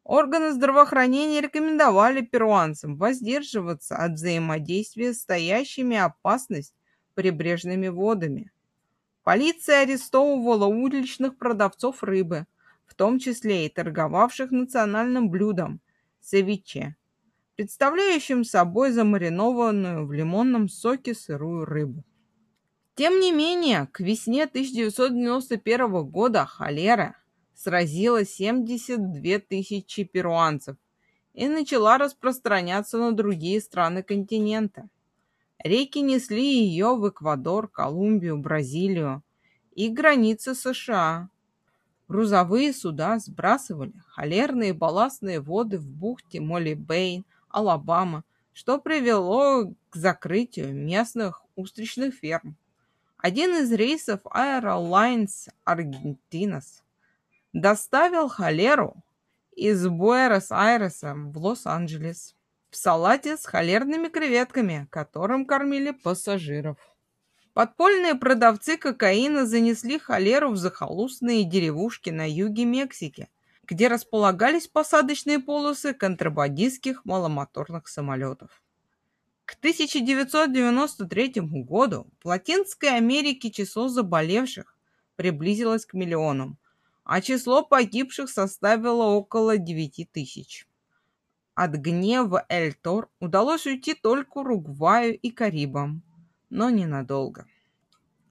Органы 0.02 0.52
здравоохранения 0.52 1.40
рекомендовали 1.40 2.22
перуанцам 2.22 2.96
воздерживаться 2.96 3.96
от 3.96 4.12
взаимодействия 4.12 5.12
с 5.12 5.20
стоящими 5.20 5.96
опасность 5.96 6.74
прибрежными 7.14 7.88
водами. 7.88 8.50
Полиция 9.22 9.82
арестовывала 9.82 10.66
уличных 10.66 11.36
продавцов 11.36 12.02
рыбы, 12.02 12.46
в 12.86 12.94
том 12.94 13.18
числе 13.18 13.66
и 13.66 13.68
торговавших 13.68 14.50
национальным 14.50 15.28
блюдом– 15.30 15.80
севиче 16.20 16.96
представляющим 17.58 18.44
собой 18.44 18.92
замаринованную 18.92 20.06
в 20.06 20.12
лимонном 20.12 20.68
соке 20.68 21.12
сырую 21.12 21.64
рыбу. 21.64 22.04
Тем 22.94 23.18
не 23.18 23.32
менее, 23.32 23.88
к 23.90 23.98
весне 23.98 24.44
1991 24.44 26.04
года 26.04 26.46
холера 26.46 27.16
сразила 27.56 28.24
72 28.24 29.40
тысячи 29.40 30.04
перуанцев 30.04 30.76
и 31.34 31.48
начала 31.48 31.98
распространяться 31.98 32.96
на 32.96 33.10
другие 33.10 33.60
страны 33.60 34.04
континента. 34.04 34.88
Реки 35.58 35.98
несли 35.98 36.64
ее 36.64 36.94
в 36.94 37.08
Эквадор, 37.08 37.66
Колумбию, 37.66 38.38
Бразилию 38.38 39.24
и 39.72 39.88
границы 39.88 40.54
США. 40.54 41.28
Грузовые 42.06 42.72
суда 42.72 43.18
сбрасывали 43.18 43.94
холерные 44.06 44.74
балластные 44.74 45.40
воды 45.40 45.78
в 45.78 45.88
бухте 45.88 46.38
Молли-Бейн, 46.38 47.24
Алабама, 47.48 48.24
что 48.52 48.78
привело 48.78 49.72
к 49.90 49.96
закрытию 49.96 50.74
местных 50.74 51.42
устричных 51.56 52.14
ферм. 52.14 52.56
Один 53.16 53.56
из 53.56 53.72
рейсов 53.72 54.20
Aerolines 54.24 55.48
Argentinas 55.66 56.82
доставил 57.52 58.28
холеру 58.28 58.96
из 59.56 59.86
Буэрос-Айреса 59.86 61.14
в 61.14 61.36
Лос-Анджелес 61.38 62.34
в 62.70 62.76
салате 62.76 63.36
с 63.36 63.44
холерными 63.46 64.08
креветками, 64.08 64.86
которым 64.90 65.46
кормили 65.46 65.90
пассажиров. 65.90 66.78
Подпольные 67.54 68.14
продавцы 68.14 68.76
кокаина 68.76 69.46
занесли 69.46 69.98
холеру 69.98 70.50
в 70.50 70.56
захолустные 70.56 71.44
деревушки 71.44 72.10
на 72.10 72.28
юге 72.28 72.64
Мексики– 72.64 73.28
где 73.68 73.88
располагались 73.88 74.66
посадочные 74.66 75.40
полосы 75.40 75.92
контрабандистских 75.92 77.04
маломоторных 77.04 77.86
самолетов. 77.86 78.62
К 79.44 79.54
1993 79.54 81.34
году 81.64 82.06
в 82.22 82.28
Латинской 82.28 82.96
Америке 82.96 83.50
число 83.50 83.88
заболевших 83.88 84.76
приблизилось 85.16 85.84
к 85.84 85.92
миллионам, 85.92 86.58
а 87.04 87.20
число 87.20 87.62
погибших 87.62 88.30
составило 88.30 89.04
около 89.04 89.58
9 89.58 90.10
тысяч. 90.12 90.66
От 91.54 91.72
гнева 91.72 92.46
Эльтор 92.48 93.10
удалось 93.20 93.66
уйти 93.66 93.94
только 93.94 94.38
Уругваю 94.38 95.18
и 95.18 95.30
Карибам, 95.30 96.02
но 96.48 96.70
ненадолго. 96.70 97.46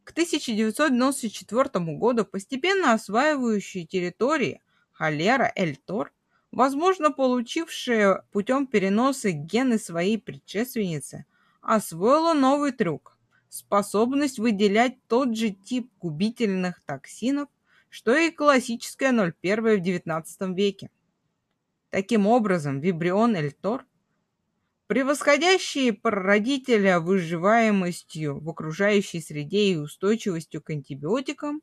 К 0.03 0.11
1994 0.11 1.97
году 1.97 2.25
постепенно 2.25 2.93
осваивающие 2.93 3.85
территории 3.85 4.61
холера, 4.97 5.51
Эльтор, 5.55 6.11
возможно, 6.51 7.11
получившая 7.11 8.23
путем 8.31 8.65
переноса 8.65 9.31
гены 9.31 9.77
своей 9.77 10.17
предшественницы, 10.17 11.25
освоила 11.61 12.33
новый 12.33 12.71
трюк– 12.71 13.17
способность 13.49 14.39
выделять 14.39 14.97
тот 15.07 15.35
же 15.35 15.51
тип 15.51 15.91
губительных 15.99 16.81
токсинов, 16.81 17.47
что 17.89 18.15
и 18.15 18.31
классическая 18.31 19.11
01 19.11 19.33
в 19.41 19.83
XIX 19.83 20.55
веке. 20.55 20.89
Таким 21.89 22.25
образом, 22.25 22.79
вибрион 22.79 23.35
Эльтор, 23.35 23.85
превосходящий 24.87 25.93
прародителя 25.93 26.99
выживаемостью 26.99 28.39
в 28.39 28.49
окружающей 28.49 29.21
среде 29.21 29.73
и 29.73 29.75
устойчивостью 29.77 30.61
к 30.61 30.71
антибиотикам, 30.71 31.61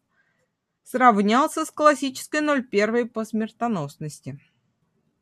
сравнялся 0.84 1.64
с 1.64 1.70
классической 1.70 2.40
0,1 2.40 3.08
по 3.08 3.24
смертоносности. 3.24 4.38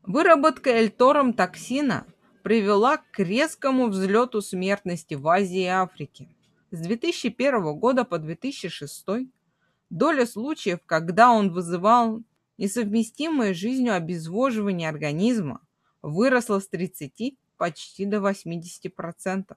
Выработка 0.03 0.71
эльтором 0.71 1.33
токсина 1.33 2.07
привела 2.43 2.99
к 2.99 3.21
резкому 3.21 3.89
взлету 3.89 4.43
смертности 4.43 5.15
в 5.15 5.27
Азии 5.29 5.63
и 5.63 5.67
Африке. 5.67 6.29
С 6.73 6.81
2001 6.81 7.79
года 7.79 8.05
по 8.05 8.19
2006 8.19 9.07
доля 9.91 10.27
случаев, 10.27 10.81
когда 10.85 11.31
он 11.31 11.53
вызывал 11.53 12.23
несовместимое 12.59 13.55
с 13.55 13.57
жизнью 13.57 13.95
обезвоживание 13.95 14.89
организма, 14.89 15.61
выросла 16.03 16.59
с 16.59 16.69
30 16.69 17.39
почти 17.57 18.05
до 18.05 18.17
80%. 18.17 19.57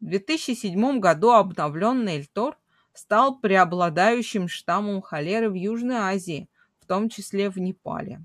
В 0.00 0.04
2007 0.04 0.98
году 0.98 1.30
обновленный 1.30 2.16
Эльтор 2.16 2.58
стал 3.00 3.38
преобладающим 3.38 4.46
штаммом 4.46 5.00
холеры 5.00 5.48
в 5.48 5.54
Южной 5.54 5.96
Азии, 5.96 6.50
в 6.80 6.86
том 6.86 7.08
числе 7.08 7.48
в 7.48 7.56
Непале. 7.56 8.22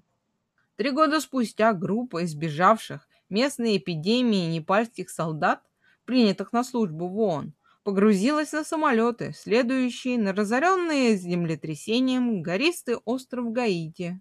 Три 0.76 0.92
года 0.92 1.22
спустя 1.22 1.72
группа 1.72 2.26
избежавших 2.26 3.08
местной 3.30 3.78
эпидемии 3.78 4.52
непальских 4.54 5.10
солдат, 5.10 5.62
принятых 6.04 6.52
на 6.52 6.66
службу 6.66 7.08
в 7.08 7.18
ООН, 7.20 7.54
погрузилась 7.84 8.52
на 8.52 8.66
самолеты, 8.66 9.32
следующие 9.34 10.18
на 10.18 10.34
разоренные 10.34 11.16
землетрясением 11.16 12.42
гористый 12.44 12.98
остров 13.06 13.54
Гаити. 13.54 14.20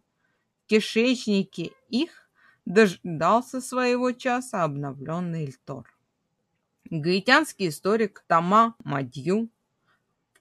В 0.62 0.68
кишечнике 0.68 1.72
их 1.88 2.30
дождался 2.64 3.60
своего 3.60 4.12
часа 4.12 4.62
обновленный 4.62 5.46
Эльтор. 5.46 5.92
Гаитянский 6.90 7.68
историк 7.68 8.24
Тома 8.28 8.76
Мадью 8.84 9.48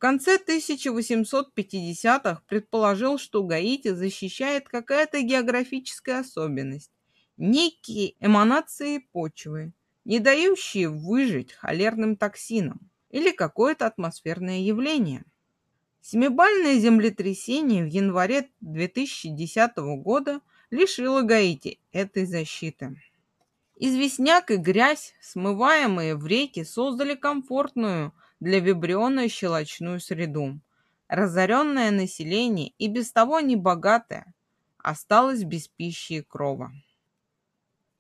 конце 0.03 0.35
1850-х 0.35 2.41
предположил, 2.49 3.17
что 3.17 3.41
Гаити 3.41 3.93
защищает 3.93 4.67
какая-то 4.67 5.21
географическая 5.21 6.19
особенность, 6.19 6.91
некие 7.37 8.15
эманации 8.19 9.07
почвы, 9.13 9.71
не 10.03 10.19
дающие 10.19 10.89
выжить 10.89 11.53
холерным 11.53 12.17
токсинам 12.17 12.81
или 13.11 13.31
какое-то 13.31 13.87
атмосферное 13.87 14.59
явление. 14.59 15.23
Семибальное 16.01 16.77
землетрясение 16.79 17.85
в 17.85 17.87
январе 17.87 18.49
2010 18.59 19.77
года 20.03 20.41
лишило 20.69 21.21
Гаити 21.21 21.79
этой 21.93 22.25
защиты. 22.25 23.01
Известняк 23.77 24.51
и 24.51 24.57
грязь, 24.57 25.13
смываемые 25.21 26.17
в 26.17 26.27
реки, 26.27 26.65
создали 26.65 27.15
комфортную 27.15 28.11
для 28.43 28.59
вибриона 28.59 29.29
щелочную 29.29 30.01
среду. 30.01 30.59
Разоренное 31.07 31.91
население 31.91 32.73
и 32.77 32.89
без 32.89 33.11
того 33.13 33.39
небогатое 33.39 34.33
осталось 34.77 35.45
без 35.45 35.69
пищи 35.69 36.13
и 36.13 36.21
крова. 36.21 36.73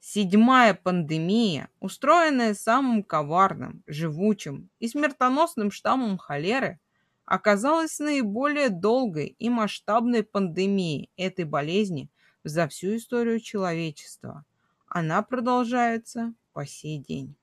Седьмая 0.01 0.73
пандемия, 0.73 1.69
устроенная 1.79 2.55
самым 2.55 3.03
коварным, 3.03 3.83
живучим 3.87 4.69
и 4.79 4.89
смертоносным 4.89 5.71
штаммом 5.71 6.17
холеры, 6.17 6.81
оказалась 7.23 7.99
наиболее 7.99 8.67
долгой 8.67 9.37
и 9.39 9.49
масштабной 9.49 10.23
пандемией 10.23 11.09
этой 11.15 11.45
болезни 11.45 12.09
за 12.43 12.67
всю 12.67 12.97
историю 12.97 13.39
человечества. 13.39 14.43
Она 14.87 15.21
продолжается 15.21 16.33
по 16.51 16.65
сей 16.65 16.97
день. 16.97 17.37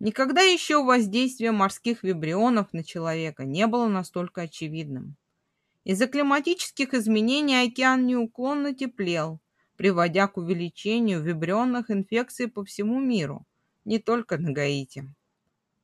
Никогда 0.00 0.42
еще 0.42 0.84
воздействие 0.84 1.50
морских 1.50 2.04
вибрионов 2.04 2.72
на 2.72 2.84
человека 2.84 3.44
не 3.44 3.66
было 3.66 3.88
настолько 3.88 4.42
очевидным. 4.42 5.16
Из-за 5.82 6.06
климатических 6.06 6.94
изменений 6.94 7.56
океан 7.56 8.06
неуклонно 8.06 8.74
теплел, 8.74 9.40
приводя 9.76 10.28
к 10.28 10.36
увеличению 10.36 11.22
вибрионных 11.22 11.90
инфекций 11.90 12.46
по 12.46 12.64
всему 12.64 13.00
миру, 13.00 13.44
не 13.84 13.98
только 13.98 14.38
на 14.38 14.52
Гаити. 14.52 15.12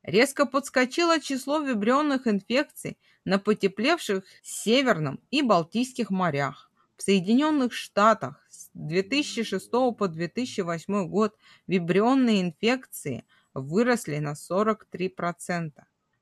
Резко 0.03 0.45
подскочило 0.45 1.19
число 1.19 1.59
вибрионных 1.59 2.27
инфекций 2.27 2.97
на 3.25 3.39
потеплевших 3.39 4.23
Северном 4.43 5.19
и 5.31 5.41
Балтийских 5.41 6.09
морях. 6.09 6.71
В 6.95 7.01
Соединенных 7.01 7.73
Штатах 7.73 8.45
с 8.49 8.69
2006 8.75 9.69
по 9.97 10.07
2008 10.07 11.07
год 11.07 11.35
вибрионные 11.67 12.41
инфекции 12.41 13.25
выросли 13.55 14.19
на 14.19 14.33
43%. 14.33 15.71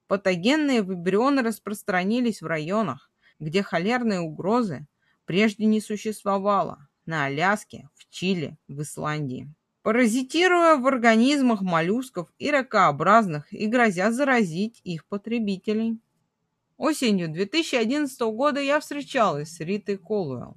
Патогенные 0.07 0.81
вибрионы 0.81 1.41
распространились 1.41 2.41
в 2.41 2.45
районах, 2.45 3.11
где 3.39 3.63
холерной 3.63 4.19
угрозы 4.19 4.87
прежде 5.25 5.65
не 5.65 5.81
существовало, 5.81 6.87
на 7.05 7.25
Аляске, 7.25 7.89
в 7.95 8.09
Чили, 8.09 8.57
в 8.67 8.81
Исландии. 8.81 9.51
Паразитируя 9.81 10.77
в 10.77 10.87
организмах 10.87 11.61
моллюсков 11.61 12.31
и 12.37 12.49
ракообразных 12.51 13.51
и 13.51 13.65
грозя 13.67 14.11
заразить 14.11 14.79
их 14.85 15.05
потребителей. 15.05 15.99
Осенью 16.77 17.29
2011 17.29 18.21
года 18.21 18.61
я 18.61 18.79
встречалась 18.79 19.55
с 19.55 19.59
Ритой 19.59 19.97
Колуэлл. 19.97 20.55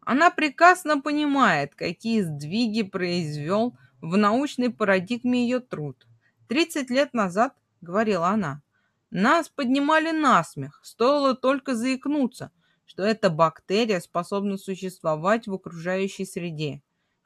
Она 0.00 0.30
прекрасно 0.30 1.00
понимает, 1.00 1.74
какие 1.74 2.20
сдвиги 2.20 2.82
произвел 2.82 3.76
в 4.06 4.16
научной 4.16 4.70
парадигме 4.70 5.42
ее 5.42 5.58
труд. 5.58 6.06
30 6.48 6.90
лет 6.90 7.12
назад, 7.12 7.54
говорила 7.80 8.28
она, 8.28 8.62
нас 9.10 9.48
поднимали 9.48 10.12
на 10.12 10.44
смех, 10.44 10.80
стоило 10.84 11.34
только 11.34 11.74
заикнуться, 11.74 12.52
что 12.84 13.02
эта 13.02 13.30
бактерия 13.30 13.98
способна 13.98 14.58
существовать 14.58 15.48
в 15.48 15.54
окружающей 15.54 16.24
среде. 16.24 16.82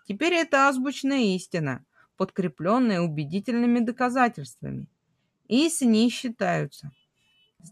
Теперь 0.09 0.33
это 0.33 0.69
азбучная 0.69 1.35
истина, 1.37 1.85
подкрепленная 2.17 3.03
убедительными 3.03 3.81
доказательствами. 3.81 4.87
И 5.49 5.69
с 5.69 5.83
ней 5.83 6.09
считаются. 6.09 6.93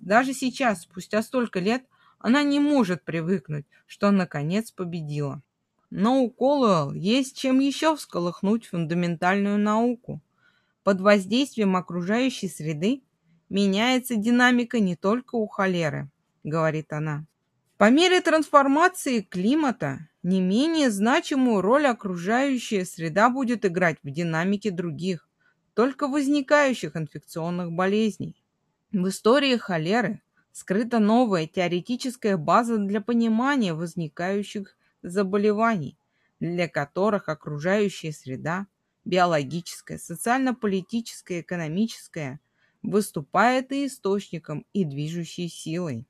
Даже 0.00 0.34
сейчас, 0.34 0.82
спустя 0.82 1.22
столько 1.22 1.60
лет, 1.60 1.84
она 2.18 2.42
не 2.42 2.60
может 2.60 3.04
привыкнуть, 3.04 3.64
что 3.86 4.10
наконец 4.10 4.70
победила. 4.70 5.42
Но 5.90 6.22
у 6.22 6.30
Колуэлл 6.30 6.92
есть 6.92 7.36
чем 7.38 7.60
еще 7.60 7.96
всколыхнуть 7.96 8.66
фундаментальную 8.66 9.58
науку. 9.58 10.20
Под 10.84 11.00
воздействием 11.00 11.76
окружающей 11.76 12.48
среды 12.48 13.02
меняется 13.48 14.16
динамика 14.16 14.80
не 14.80 14.96
только 14.96 15.36
у 15.36 15.46
холеры, 15.46 16.10
говорит 16.44 16.92
она. 16.92 17.26
По 17.78 17.90
мере 17.90 18.20
трансформации 18.20 19.20
климата 19.20 20.08
не 20.22 20.40
менее 20.40 20.90
значимую 20.90 21.60
роль 21.60 21.86
окружающая 21.86 22.84
среда 22.84 23.30
будет 23.30 23.64
играть 23.64 23.98
в 24.02 24.10
динамике 24.10 24.70
других, 24.70 25.28
только 25.74 26.08
возникающих 26.08 26.96
инфекционных 26.96 27.72
болезней. 27.72 28.42
В 28.90 29.08
истории 29.08 29.56
холеры 29.56 30.22
скрыта 30.50 30.98
новая 30.98 31.46
теоретическая 31.46 32.36
база 32.36 32.78
для 32.78 33.00
понимания 33.00 33.74
возникающих 33.74 34.76
заболеваний, 35.10 35.98
для 36.40 36.68
которых 36.68 37.28
окружающая 37.28 38.12
среда, 38.12 38.66
биологическая, 39.04 39.98
социально-политическая, 39.98 41.40
экономическая, 41.40 42.40
выступает 42.82 43.72
и 43.72 43.86
источником, 43.86 44.64
и 44.72 44.84
движущей 44.84 45.48
силой. 45.48 46.06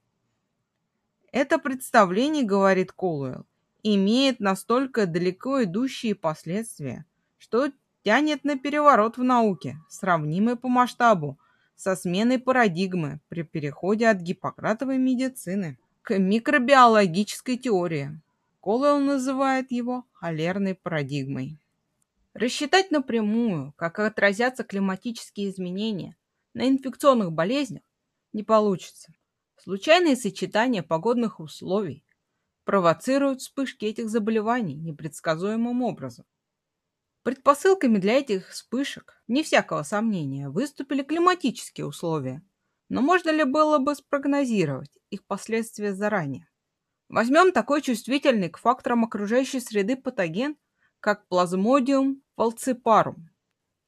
Это 1.32 1.58
представление, 1.58 2.44
говорит 2.44 2.92
Колуэлл, 2.92 3.46
имеет 3.82 4.40
настолько 4.40 5.06
далеко 5.06 5.64
идущие 5.64 6.14
последствия, 6.14 7.04
что 7.38 7.70
тянет 8.02 8.44
на 8.44 8.58
переворот 8.58 9.18
в 9.18 9.22
науке, 9.22 9.78
сравнимый 9.88 10.56
по 10.56 10.68
масштабу 10.68 11.38
со 11.76 11.94
сменой 11.94 12.38
парадигмы 12.38 13.20
при 13.28 13.42
переходе 13.42 14.08
от 14.08 14.18
гиппократовой 14.18 14.98
медицины 14.98 15.78
к 16.02 16.18
микробиологической 16.18 17.56
теории. 17.56 18.20
Колуэлл 18.68 19.00
называет 19.00 19.70
его 19.70 20.04
холерной 20.12 20.74
парадигмой. 20.74 21.58
Рассчитать 22.34 22.90
напрямую, 22.90 23.72
как 23.78 23.98
отразятся 23.98 24.62
климатические 24.62 25.48
изменения 25.48 26.18
на 26.52 26.68
инфекционных 26.68 27.32
болезнях, 27.32 27.80
не 28.34 28.42
получится. 28.42 29.14
Случайные 29.56 30.16
сочетания 30.16 30.82
погодных 30.82 31.40
условий 31.40 32.04
провоцируют 32.64 33.40
вспышки 33.40 33.86
этих 33.86 34.10
заболеваний 34.10 34.74
непредсказуемым 34.74 35.80
образом. 35.80 36.26
Предпосылками 37.22 37.96
для 37.96 38.18
этих 38.18 38.50
вспышек, 38.50 39.22
не 39.28 39.42
всякого 39.42 39.82
сомнения, 39.82 40.50
выступили 40.50 41.02
климатические 41.02 41.86
условия, 41.86 42.42
но 42.90 43.00
можно 43.00 43.30
ли 43.30 43.44
было 43.44 43.78
бы 43.78 43.94
спрогнозировать 43.94 44.98
их 45.08 45.24
последствия 45.24 45.94
заранее? 45.94 46.47
Возьмем 47.08 47.52
такой 47.52 47.80
чувствительный 47.80 48.50
к 48.50 48.58
факторам 48.58 49.04
окружающей 49.04 49.60
среды 49.60 49.96
патоген, 49.96 50.56
как 51.00 51.26
плазмодиум 51.28 52.22
фалципарум, 52.36 53.30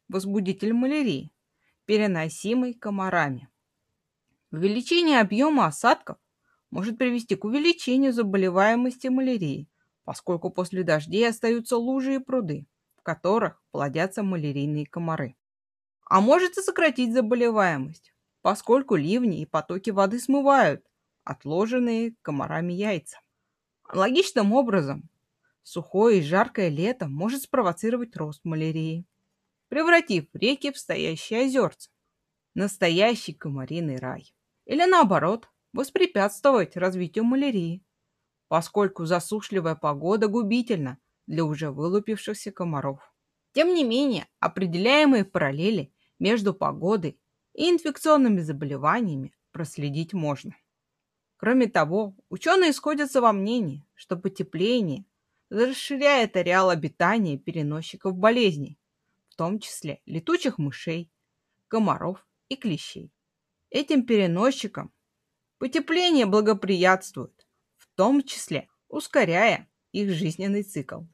возбудитель 0.09 0.73
малярии, 0.73 1.31
переносимый 1.85 2.73
комарами. 2.73 3.49
Увеличение 4.51 5.21
объема 5.21 5.67
осадков 5.67 6.17
может 6.71 6.97
привести 6.97 7.37
к 7.37 7.45
увеличению 7.45 8.13
заболеваемости 8.13 9.09
малярией, 9.09 9.69
поскольку 10.05 10.51
после 10.51 10.83
дождей 10.83 11.29
остаются 11.29 11.77
лужи 11.77 12.15
и 12.15 12.19
пруды, 12.19 12.67
в 12.97 13.03
которых 13.03 13.63
плодятся 13.71 14.23
малярийные 14.23 14.87
комары. 14.87 15.37
А 16.07 16.21
может 16.21 16.57
и 16.57 16.63
сократить 16.63 17.13
заболеваемость, 17.13 18.15
поскольку 18.41 18.97
ливни 18.97 19.43
и 19.43 19.47
потоки 19.47 19.91
воды 19.91 20.19
смывают 20.19 20.85
отложенные 21.31 22.17
комарами 22.23 22.73
яйца. 22.73 23.21
Аналогичным 23.85 24.53
образом, 24.53 25.09
сухое 25.63 26.19
и 26.19 26.23
жаркое 26.23 26.69
лето 26.69 27.07
может 27.07 27.43
спровоцировать 27.43 28.17
рост 28.17 28.45
малярии, 28.45 29.07
превратив 29.69 30.27
реки 30.33 30.73
в 30.73 30.79
стоящие 30.79 31.45
озерца. 31.45 31.89
Настоящий 32.55 33.33
комариный 33.33 33.99
рай. 33.99 34.35
Или 34.65 34.85
наоборот, 34.85 35.49
воспрепятствовать 35.73 36.77
развитию 36.77 37.25
малярии, 37.25 37.85
поскольку 38.49 39.07
засушливая 39.07 39.77
погода 39.77 40.27
губительна 40.27 40.99
для 41.29 41.45
уже 41.45 41.71
вылупившихся 41.71 42.51
комаров. 42.51 43.15
Тем 43.53 43.73
не 43.73 43.85
менее, 43.85 44.27
определяемые 44.41 45.25
параллели 45.25 45.93
между 46.19 46.55
погодой 46.55 47.21
и 47.55 47.71
инфекционными 47.71 48.41
заболеваниями 48.41 49.33
проследить 49.53 50.13
можно. 50.13 50.57
Кроме 51.41 51.69
того, 51.69 52.15
ученые 52.29 52.75
сходятся 52.75 53.23
во 53.23 53.33
мнении, 53.33 53.83
что 53.95 54.19
потепление 54.19 55.07
расширяет 55.49 56.37
ареал 56.37 56.69
обитания 56.69 57.39
переносчиков 57.39 58.15
болезней, 58.15 58.79
в 59.31 59.37
том 59.37 59.59
числе 59.59 60.03
летучих 60.05 60.59
мышей, 60.59 61.11
комаров 61.69 62.29
и 62.51 62.57
клещей. 62.57 63.11
Этим 63.71 64.05
переносчикам 64.05 64.93
потепление 65.57 66.27
благоприятствует, 66.27 67.49
в 67.79 67.89
том 67.95 68.23
числе 68.23 68.69
ускоряя 68.89 69.67
их 69.93 70.11
жизненный 70.11 70.63
цикл. 70.63 71.05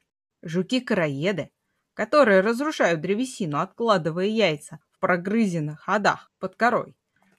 Жуки-караеды, 0.42 1.52
которые 1.94 2.40
разрушают 2.40 3.00
древесину, 3.00 3.60
откладывая 3.60 4.26
яйца 4.26 4.80
в 4.90 4.98
прогрызенных 4.98 5.82
ходах 5.82 6.32
под 6.40 6.56
корой, 6.56 6.96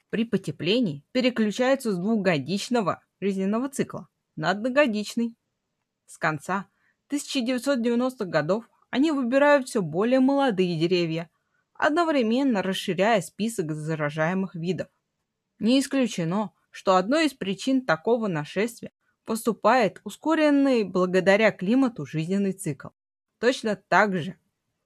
при 0.10 0.26
потеплении 0.26 1.04
переключаются 1.12 1.92
с 1.92 1.98
двухгодичного 1.98 3.04
жизненного 3.20 3.70
цикла 3.70 4.08
на 4.36 4.52
одногодичный. 4.52 5.36
С 6.06 6.18
конца 6.18 6.68
1990-х 7.12 8.26
годов 8.26 8.70
они 8.90 9.12
выбирают 9.12 9.68
все 9.68 9.82
более 9.82 10.20
молодые 10.20 10.80
деревья, 10.80 11.30
одновременно 11.74 12.62
расширяя 12.62 13.22
список 13.22 13.74
заражаемых 13.74 14.56
видов. 14.56 14.88
Не 15.60 15.80
исключено, 15.80 16.54
что 16.72 16.96
одной 16.96 17.26
из 17.26 17.34
причин 17.34 17.86
такого 17.86 18.28
нашествия 18.28 18.92
поступает 19.26 20.00
ускоренный 20.04 20.84
благодаря 20.84 21.52
климату 21.52 22.06
жизненный 22.06 22.54
цикл. 22.54 22.90
Точно 23.40 23.76
так 23.76 24.16
же 24.16 24.38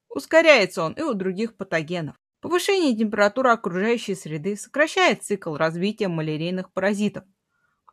ускоряется 0.09 0.83
он 0.83 0.93
и 0.93 1.01
у 1.01 1.13
других 1.13 1.55
патогенов. 1.55 2.15
Повышение 2.41 2.95
температуры 2.97 3.51
окружающей 3.51 4.15
среды 4.15 4.55
сокращает 4.55 5.23
цикл 5.23 5.55
развития 5.55 6.07
малярийных 6.07 6.73
паразитов, 6.73 7.23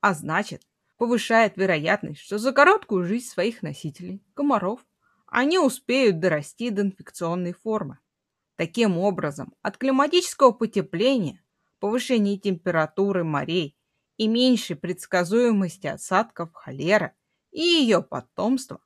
а 0.00 0.14
значит, 0.14 0.62
повышает 0.96 1.58
вероятность, 1.58 2.20
что 2.20 2.38
за 2.38 2.52
короткую 2.52 3.04
жизнь 3.04 3.28
своих 3.28 3.62
носителей, 3.62 4.22
комаров, 4.34 4.80
они 5.26 5.58
успеют 5.58 6.18
дорасти 6.18 6.70
до 6.70 6.80
инфекционной 6.80 7.52
формы. 7.52 7.98
Таким 8.56 8.96
образом, 8.96 9.54
от 9.60 9.76
климатического 9.76 10.52
потепления, 10.52 11.44
повышения 11.78 12.38
температуры 12.38 13.24
морей 13.24 13.76
и 14.16 14.28
меньшей 14.28 14.76
предсказуемости 14.76 15.86
осадков 15.86 16.54
холера 16.54 17.12
и 17.50 17.60
ее 17.60 18.02
потомства, 18.02 18.80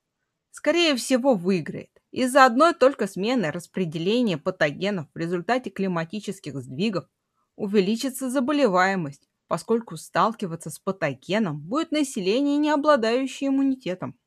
скорее 0.51 0.97
всего, 0.97 1.35
выиграет. 1.35 1.92
Из-за 2.13 2.45
одной 2.45 2.75
только 2.75 3.07
смены 3.07 3.51
распределения 3.51 4.37
патогенов 4.37 5.09
в 5.15 5.19
результате 5.19 5.71
климатических 5.71 6.55
сдвигов 6.61 7.09
увеличится 7.57 8.29
заболеваемость, 8.29 9.31
поскольку 9.49 9.97
сталкиваться 9.97 10.69
с 10.69 10.79
патогеном 10.79 11.61
будет 11.61 11.91
население, 11.91 12.59
не 12.59 12.69
обладающее 12.69 13.49
иммунитетом. 13.49 14.19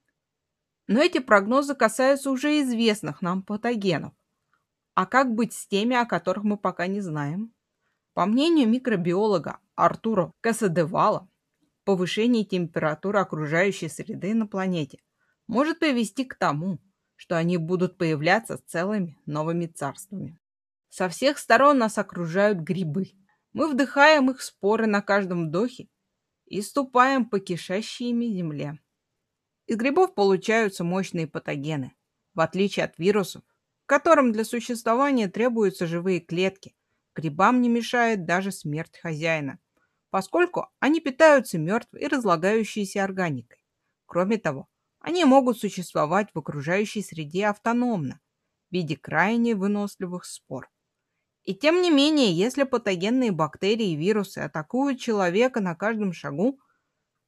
Но 0.88 1.00
эти 1.00 1.20
прогнозы 1.20 1.76
касаются 1.76 2.32
уже 2.32 2.60
известных 2.62 3.22
нам 3.22 3.44
патогенов. 3.44 4.14
А 4.96 5.06
как 5.06 5.36
быть 5.36 5.54
с 5.54 5.68
теми, 5.68 5.96
о 5.96 6.06
которых 6.06 6.44
мы 6.44 6.58
пока 6.58 6.88
не 6.88 7.02
знаем? 7.02 7.54
По 8.14 8.26
мнению 8.26 8.68
микробиолога 8.68 9.60
Артура 9.76 10.32
Касадевала, 10.42 11.30
повышение 11.84 12.46
температуры 12.46 13.20
окружающей 13.20 13.90
среды 13.90 14.34
на 14.34 14.48
планете 14.48 15.00
может 15.48 15.78
привести 15.78 16.26
к 16.26 16.34
тому, 16.36 16.80
что 17.16 17.38
они 17.38 17.58
будут 17.58 17.98
появляться 17.98 18.62
целыми 18.66 19.18
новыми 19.26 19.68
царствами. 19.68 20.40
Со 20.90 21.10
всех 21.10 21.38
сторон 21.38 21.78
нас 21.78 21.98
окружают 21.98 22.60
грибы. 22.60 23.12
Мы 23.54 23.70
вдыхаем 23.70 24.30
их 24.32 24.42
споры 24.42 24.86
на 24.86 25.02
каждом 25.02 25.48
вдохе 25.48 25.88
и 26.46 26.62
ступаем 26.62 27.26
по 27.26 27.40
кишащей 27.40 28.12
земле. 28.34 28.80
Из 29.66 29.78
грибов 29.78 30.14
получаются 30.14 30.84
мощные 30.84 31.28
патогены, 31.28 31.94
в 32.34 32.40
отличие 32.40 32.86
от 32.86 32.98
вирусов, 32.98 33.44
которым 33.86 34.32
для 34.32 34.46
существования 34.46 35.28
требуются 35.28 35.88
живые 35.88 36.20
клетки. 36.20 36.76
Грибам 37.16 37.62
не 37.62 37.70
мешает 37.70 38.26
даже 38.26 38.52
смерть 38.52 39.00
хозяина 39.00 39.60
поскольку 40.16 40.70
они 40.80 41.02
питаются 41.02 41.58
мертвой 41.58 42.04
и 42.04 42.08
разлагающейся 42.08 43.04
органикой. 43.04 43.60
Кроме 44.06 44.38
того, 44.38 44.70
они 45.06 45.24
могут 45.24 45.60
существовать 45.60 46.30
в 46.34 46.40
окружающей 46.40 47.04
среде 47.04 47.46
автономно, 47.46 48.20
в 48.72 48.74
виде 48.74 48.98
крайне 48.98 49.54
выносливых 49.54 50.26
спор. 50.26 50.68
И 51.44 51.54
тем 51.54 51.84
не 51.84 51.92
менее, 51.92 52.32
если 52.32 52.64
патогенные 52.64 53.32
бактерии 53.32 53.92
и 53.92 53.96
вирусы 53.96 54.40
атакуют 54.40 55.00
человека 55.00 55.62
на 55.62 55.76
каждом 55.76 56.12
шагу, 56.12 56.60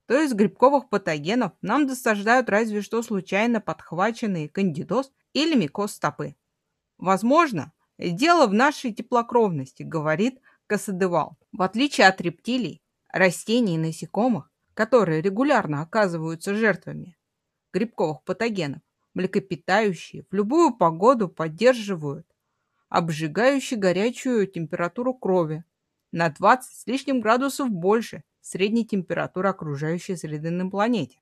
то 0.08 0.20
из 0.20 0.34
грибковых 0.34 0.90
патогенов 0.90 1.52
нам 1.62 1.86
досаждают 1.86 2.50
разве 2.50 2.82
что 2.82 3.04
случайно 3.04 3.62
подхваченные 3.62 4.50
кандидоз 4.50 5.12
или 5.34 5.54
микоз 5.54 5.92
стопы. 5.92 6.36
Возможно, 6.98 7.74
дело 8.00 8.48
в 8.48 8.56
нашей 8.56 8.92
теплокровности, 8.92 9.84
говорит 9.84 10.40
Касадевал. 10.66 11.38
В 11.52 11.62
отличие 11.62 12.08
от 12.08 12.20
рептилий, 12.22 12.82
растений 13.14 13.76
и 13.76 13.78
насекомых, 13.78 14.50
которые 14.74 15.22
регулярно 15.22 15.84
оказываются 15.84 16.56
жертвами 16.56 17.17
грибковых 17.74 18.24
патогенов, 18.24 18.82
млекопитающие 19.14 20.24
в 20.30 20.34
любую 20.34 20.76
погоду 20.76 21.28
поддерживают 21.28 22.28
обжигающую 22.90 23.80
горячую 23.80 24.48
температуру 24.48 25.14
крови 25.14 25.64
на 26.12 26.30
20 26.30 26.72
с 26.72 26.88
лишним 26.88 27.20
градусов 27.20 27.70
больше 27.70 28.24
средней 28.42 28.86
температуры 28.86 29.50
окружающей 29.50 30.16
среды 30.16 30.52
на 30.52 30.70
планете. 30.70 31.20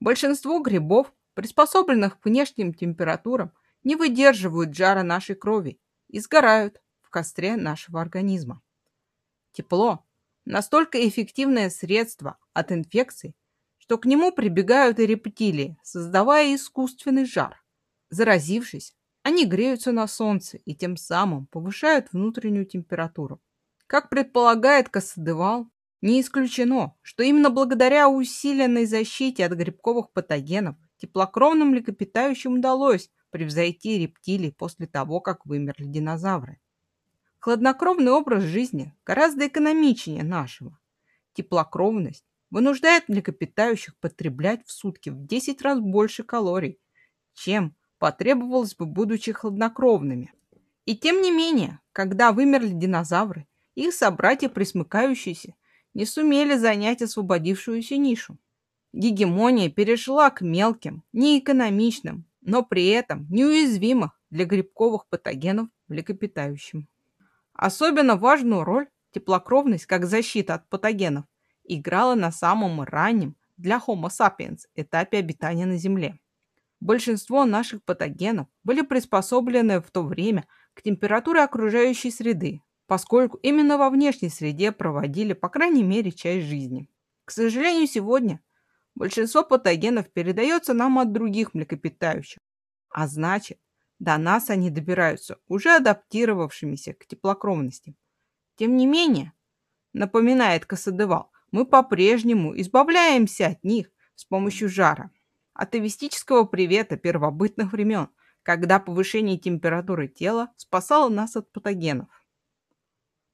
Большинство 0.00 0.60
грибов, 0.60 1.12
приспособленных 1.34 2.20
к 2.20 2.24
внешним 2.24 2.72
температурам, 2.72 3.52
не 3.82 3.96
выдерживают 3.96 4.74
жара 4.76 5.02
нашей 5.02 5.34
крови 5.34 5.80
и 6.08 6.20
сгорают 6.20 6.80
в 7.00 7.10
костре 7.10 7.56
нашего 7.56 8.00
организма. 8.00 8.62
Тепло– 9.52 10.04
настолько 10.44 11.06
эффективное 11.08 11.70
средство 11.70 12.38
от 12.52 12.70
инфекций, 12.70 13.34
что 13.88 13.96
к 13.96 14.04
нему 14.04 14.32
прибегают 14.32 14.98
и 14.98 15.06
рептилии, 15.06 15.78
создавая 15.82 16.54
искусственный 16.54 17.24
жар. 17.24 17.64
Заразившись, 18.10 18.94
они 19.22 19.46
греются 19.46 19.92
на 19.92 20.06
солнце 20.06 20.58
и 20.58 20.74
тем 20.74 20.98
самым 20.98 21.46
повышают 21.46 22.12
внутреннюю 22.12 22.66
температуру. 22.66 23.40
Как 23.86 24.10
предполагает 24.10 24.90
Кассадевал, 24.90 25.70
не 26.02 26.20
исключено, 26.20 26.96
что 27.00 27.22
именно 27.22 27.48
благодаря 27.48 28.10
усиленной 28.10 28.84
защите 28.84 29.46
от 29.46 29.52
грибковых 29.52 30.12
патогенов 30.12 30.76
теплокровным 30.98 31.68
млекопитающим 31.70 32.56
удалось 32.56 33.08
превзойти 33.30 34.00
рептилий 34.00 34.52
после 34.52 34.86
того, 34.86 35.22
как 35.22 35.46
вымерли 35.46 35.86
динозавры. 35.86 36.60
Хладнокровный 37.38 38.12
образ 38.12 38.42
жизни 38.42 38.94
гораздо 39.06 39.46
экономичнее 39.46 40.24
нашего. 40.24 40.78
Теплокровность 41.32 42.26
вынуждает 42.50 43.08
млекопитающих 43.08 43.96
потреблять 43.98 44.66
в 44.66 44.72
сутки 44.72 45.10
в 45.10 45.26
10 45.26 45.62
раз 45.62 45.80
больше 45.80 46.22
калорий, 46.22 46.78
чем 47.34 47.74
потребовалось 47.98 48.74
бы, 48.74 48.86
будучи 48.86 49.32
хладнокровными. 49.32 50.32
И 50.84 50.96
тем 50.96 51.20
не 51.20 51.30
менее, 51.30 51.80
когда 51.92 52.32
вымерли 52.32 52.72
динозавры, 52.72 53.46
их 53.74 53.92
собратья, 53.92 54.48
присмыкающиеся, 54.48 55.54
не 55.94 56.04
сумели 56.04 56.56
занять 56.56 57.02
освободившуюся 57.02 57.96
нишу. 57.96 58.38
Гегемония 58.92 59.70
перешла 59.70 60.30
к 60.30 60.40
мелким, 60.40 61.02
неэкономичным, 61.12 62.24
но 62.40 62.62
при 62.62 62.86
этом 62.88 63.26
неуязвимых 63.28 64.18
для 64.30 64.46
грибковых 64.46 65.06
патогенов 65.08 65.68
млекопитающим. 65.88 66.88
Особенно 67.52 68.16
важную 68.16 68.64
роль 68.64 68.88
теплокровность 69.12 69.86
как 69.86 70.06
защита 70.06 70.54
от 70.54 70.68
патогенов 70.68 71.24
играла 71.68 72.14
на 72.14 72.32
самом 72.32 72.82
раннем 72.82 73.36
для 73.56 73.78
Homo 73.78 74.08
sapiens 74.08 74.60
этапе 74.74 75.18
обитания 75.18 75.66
на 75.66 75.76
Земле. 75.76 76.18
Большинство 76.80 77.44
наших 77.44 77.82
патогенов 77.82 78.46
были 78.62 78.82
приспособлены 78.82 79.80
в 79.80 79.90
то 79.90 80.02
время 80.02 80.46
к 80.74 80.82
температуре 80.82 81.42
окружающей 81.42 82.10
среды, 82.10 82.62
поскольку 82.86 83.36
именно 83.38 83.78
во 83.78 83.90
внешней 83.90 84.28
среде 84.28 84.70
проводили, 84.70 85.32
по 85.32 85.48
крайней 85.48 85.82
мере, 85.82 86.12
часть 86.12 86.46
жизни. 86.46 86.88
К 87.24 87.32
сожалению, 87.32 87.86
сегодня 87.86 88.40
большинство 88.94 89.42
патогенов 89.42 90.08
передается 90.10 90.72
нам 90.72 90.98
от 90.98 91.12
других 91.12 91.52
млекопитающих, 91.52 92.38
а 92.90 93.08
значит, 93.08 93.58
до 93.98 94.16
нас 94.16 94.48
они 94.48 94.70
добираются 94.70 95.38
уже 95.48 95.74
адаптировавшимися 95.74 96.94
к 96.94 97.06
теплокровности. 97.06 97.96
Тем 98.56 98.76
не 98.76 98.86
менее, 98.86 99.32
напоминает 99.92 100.64
Касадевал, 100.64 101.30
мы 101.50 101.64
по-прежнему 101.64 102.58
избавляемся 102.60 103.46
от 103.48 103.64
них 103.64 103.90
с 104.14 104.24
помощью 104.24 104.68
жара. 104.68 105.10
Атовистического 105.54 106.44
привета 106.44 106.96
первобытных 106.96 107.72
времен, 107.72 108.08
когда 108.42 108.78
повышение 108.78 109.38
температуры 109.38 110.08
тела 110.08 110.52
спасало 110.56 111.08
нас 111.08 111.36
от 111.36 111.50
патогенов. 111.52 112.08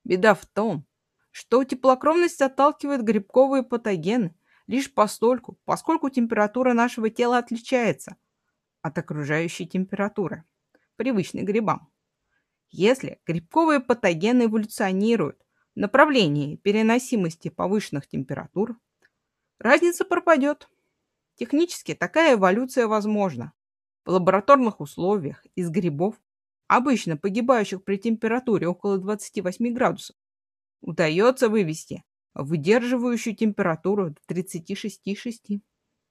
Беда 0.05 0.35
в 0.35 0.47
том, 0.47 0.87
что 1.31 1.65
теплокровность 1.65 2.41
отталкивает 2.41 3.03
грибковые 3.03 3.63
патогены 3.63 4.35
лишь 4.67 4.93
постольку, 4.93 5.59
поскольку 5.65 6.09
температура 6.09 6.73
нашего 6.73 7.11
тела 7.11 7.39
отличается 7.39 8.17
от 8.83 8.97
окружающей 8.99 9.67
температуры 9.67 10.45
привычный 10.97 11.43
грибам. 11.43 11.91
Если 12.71 13.21
грибковые 13.27 13.81
патогены 13.81 14.45
эволюционируют 14.45 15.39
направлении 15.75 16.57
переносимости 16.57 17.49
повышенных 17.49 18.07
температур, 18.07 18.79
разница 19.59 20.05
пропадет. 20.05 20.69
Технически 21.37 21.95
такая 21.95 22.35
эволюция 22.35 22.87
возможна. 22.87 23.53
В 24.05 24.11
лабораторных 24.11 24.81
условиях 24.81 25.45
из 25.57 25.71
грибов, 25.71 26.15
обычно 26.69 27.17
погибающих 27.17 27.83
при 27.83 27.97
температуре 27.97 28.69
около 28.69 28.99
28 28.99 29.73
градусов, 29.73 30.17
удается 30.81 31.49
вывести 31.49 32.05
выдерживающую 32.35 33.35
температуру 33.35 34.11
до 34.11 34.35
36,6. 34.35 35.61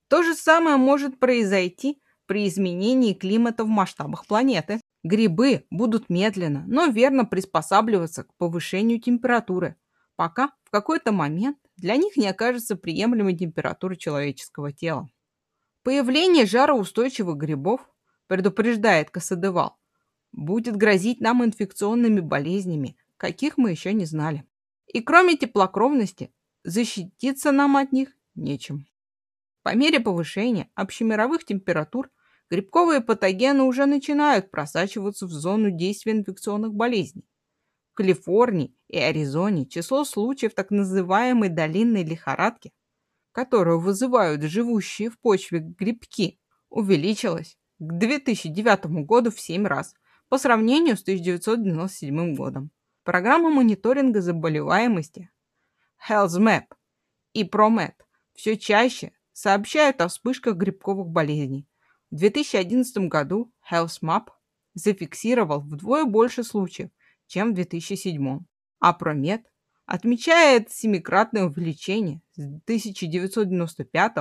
То 0.07 0.23
же 0.23 0.35
самое 0.35 0.77
может 0.77 1.19
произойти 1.19 2.01
при 2.25 2.47
изменении 2.47 3.13
климата 3.13 3.63
в 3.63 3.67
масштабах 3.67 4.25
планеты. 4.25 4.79
Грибы 5.03 5.65
будут 5.69 6.09
медленно, 6.09 6.63
но 6.67 6.85
верно 6.85 7.25
приспосабливаться 7.25 8.23
к 8.23 8.33
повышению 8.35 9.01
температуры, 9.01 9.75
пока 10.15 10.53
в 10.63 10.69
какой-то 10.69 11.11
момент 11.11 11.57
для 11.75 11.97
них 11.97 12.15
не 12.15 12.27
окажется 12.27 12.77
приемлемой 12.77 13.35
температура 13.35 13.95
человеческого 13.95 14.71
тела. 14.71 15.09
Появление 15.83 16.45
жароустойчивых 16.45 17.35
грибов, 17.35 17.81
предупреждает 18.27 19.09
Касадевал, 19.09 19.77
будет 20.31 20.77
грозить 20.77 21.19
нам 21.19 21.43
инфекционными 21.43 22.21
болезнями, 22.21 22.95
каких 23.17 23.57
мы 23.57 23.71
еще 23.71 23.91
не 23.91 24.05
знали. 24.05 24.45
И 24.87 25.01
кроме 25.01 25.35
теплокровности, 25.35 26.33
защититься 26.63 27.51
нам 27.51 27.75
от 27.75 27.91
них 27.91 28.15
нечем. 28.35 28.87
По 29.63 29.75
мере 29.75 29.99
повышения 29.99 30.69
общемировых 30.75 31.45
температур 31.45 32.09
грибковые 32.49 33.01
патогены 33.01 33.63
уже 33.63 33.85
начинают 33.85 34.51
просачиваться 34.51 35.25
в 35.25 35.31
зону 35.31 35.71
действия 35.71 36.13
инфекционных 36.13 36.73
болезней. 36.73 37.25
В 37.91 37.95
Калифорнии 37.95 38.75
и 38.87 38.97
Аризоне 38.97 39.67
число 39.67 40.03
случаев 40.03 40.53
так 40.53 40.71
называемой 40.71 41.49
долинной 41.49 42.03
лихорадки, 42.03 42.73
которую 43.31 43.79
вызывают 43.79 44.43
живущие 44.43 45.09
в 45.09 45.19
почве 45.19 45.59
грибки, 45.59 46.39
увеличилось 46.69 47.57
к 47.79 47.91
2009 47.97 49.05
году 49.05 49.31
в 49.31 49.39
7 49.39 49.65
раз 49.67 49.95
по 50.29 50.37
сравнению 50.37 50.97
с 50.97 51.01
1997 51.01 52.35
годом. 52.35 52.71
Программа 53.03 53.49
мониторинга 53.49 54.21
заболеваемости 54.21 55.29
HealthMap 56.09 56.65
и 57.33 57.43
ProMed 57.43 57.93
все 58.33 58.57
чаще 58.57 59.11
сообщают 59.33 60.01
о 60.01 60.07
вспышках 60.07 60.55
грибковых 60.55 61.07
болезней. 61.07 61.67
В 62.13 62.17
2011 62.17 63.09
году 63.09 63.51
HealthMap 63.71 64.27
зафиксировал 64.75 65.61
вдвое 65.61 66.05
больше 66.05 66.43
случаев, 66.43 66.91
чем 67.25 67.49
в 67.49 67.53
2007. 67.55 68.41
А 68.79 68.95
ProMed 68.95 69.41
отмечает 69.87 70.69
семикратное 70.69 71.45
увеличение 71.45 72.21
с 72.33 72.43
1995 72.43 74.11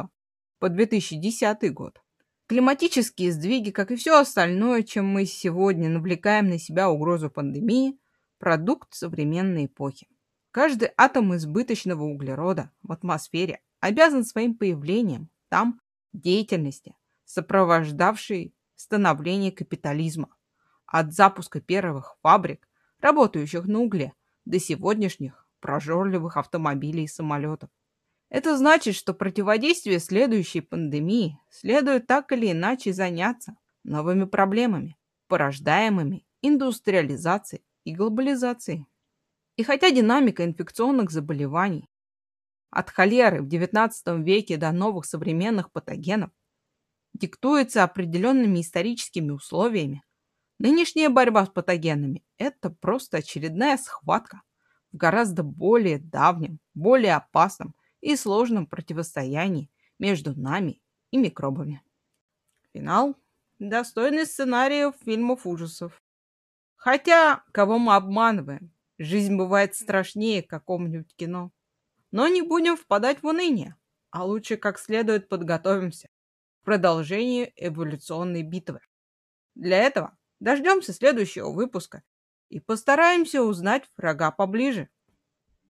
по 0.58 0.68
2010 0.70 1.74
год. 1.74 2.00
Климатические 2.46 3.30
сдвиги, 3.30 3.68
как 3.72 3.90
и 3.90 3.96
все 3.96 4.18
остальное, 4.18 4.84
чем 4.84 5.06
мы 5.06 5.26
сегодня 5.26 5.90
навлекаем 5.90 6.48
на 6.48 6.58
себя 6.58 6.88
угрозу 6.88 7.28
пандемии, 7.28 7.98
продукт 8.38 8.94
современной 8.94 9.66
эпохи. 9.66 10.08
Каждый 10.50 10.92
атом 10.96 11.36
избыточного 11.36 12.04
углерода 12.04 12.70
в 12.82 12.90
атмосфере 12.90 13.60
обязан 13.80 14.24
своим 14.24 14.56
появлением 14.56 15.28
там 15.50 15.78
деятельности, 16.14 16.94
сопровождавшей 17.32 18.54
становление 18.74 19.52
капитализма. 19.52 20.28
От 20.86 21.14
запуска 21.14 21.60
первых 21.60 22.16
фабрик, 22.22 22.68
работающих 23.00 23.66
на 23.66 23.80
угле, 23.80 24.12
до 24.44 24.58
сегодняшних 24.58 25.46
прожорливых 25.60 26.36
автомобилей 26.36 27.04
и 27.04 27.08
самолетов. 27.08 27.70
Это 28.28 28.58
значит, 28.58 28.94
что 28.96 29.14
противодействие 29.14 29.98
следующей 29.98 30.60
пандемии 30.60 31.38
следует 31.48 32.06
так 32.06 32.32
или 32.32 32.52
иначе 32.52 32.92
заняться 32.92 33.56
новыми 33.82 34.24
проблемами, 34.24 34.98
порождаемыми 35.28 36.26
индустриализацией 36.42 37.64
и 37.84 37.94
глобализацией. 37.94 38.86
И 39.56 39.62
хотя 39.62 39.90
динамика 39.90 40.44
инфекционных 40.44 41.10
заболеваний 41.10 41.88
от 42.70 42.90
холеры 42.90 43.42
в 43.42 43.48
XIX 43.48 43.90
веке 44.22 44.58
до 44.58 44.72
новых 44.72 45.06
современных 45.06 45.70
патогенов 45.72 46.30
диктуется 47.14 47.84
определенными 47.84 48.60
историческими 48.60 49.30
условиями, 49.30 50.02
нынешняя 50.58 51.08
борьба 51.08 51.46
с 51.46 51.48
патогенами– 51.48 52.24
это 52.38 52.70
просто 52.70 53.18
очередная 53.18 53.76
схватка 53.76 54.42
в 54.92 54.96
гораздо 54.96 55.42
более 55.42 55.98
давнем, 55.98 56.58
более 56.74 57.16
опасном 57.16 57.74
и 58.00 58.16
сложном 58.16 58.66
противостоянии 58.66 59.70
между 59.98 60.38
нами 60.38 60.80
и 61.10 61.18
микробами. 61.18 61.82
Финал– 62.72 63.16
достойный 63.58 64.26
сценариев 64.26 64.94
фильмов 65.04 65.46
ужасов. 65.46 66.02
Хотя, 66.76 67.44
кого 67.52 67.78
мы 67.78 67.94
обманываем? 67.94 68.72
Жизнь 68.98 69.36
бывает 69.36 69.74
страшнее 69.74 70.42
какого-нибудь 70.42 71.14
кино. 71.14 71.52
Но 72.10 72.28
не 72.28 72.42
будем 72.42 72.76
впадать 72.76 73.22
в 73.22 73.26
уныние, 73.26 73.76
а 74.10 74.24
лучше 74.24 74.56
как 74.56 74.78
следует 74.78 75.28
подготовимся 75.28 76.08
продолжению 76.62 77.52
эволюционной 77.56 78.42
битвы. 78.42 78.80
Для 79.54 79.78
этого 79.78 80.16
дождемся 80.40 80.92
следующего 80.92 81.50
выпуска 81.52 82.02
и 82.50 82.60
постараемся 82.60 83.42
узнать 83.42 83.90
врага 83.96 84.30
поближе. 84.30 84.88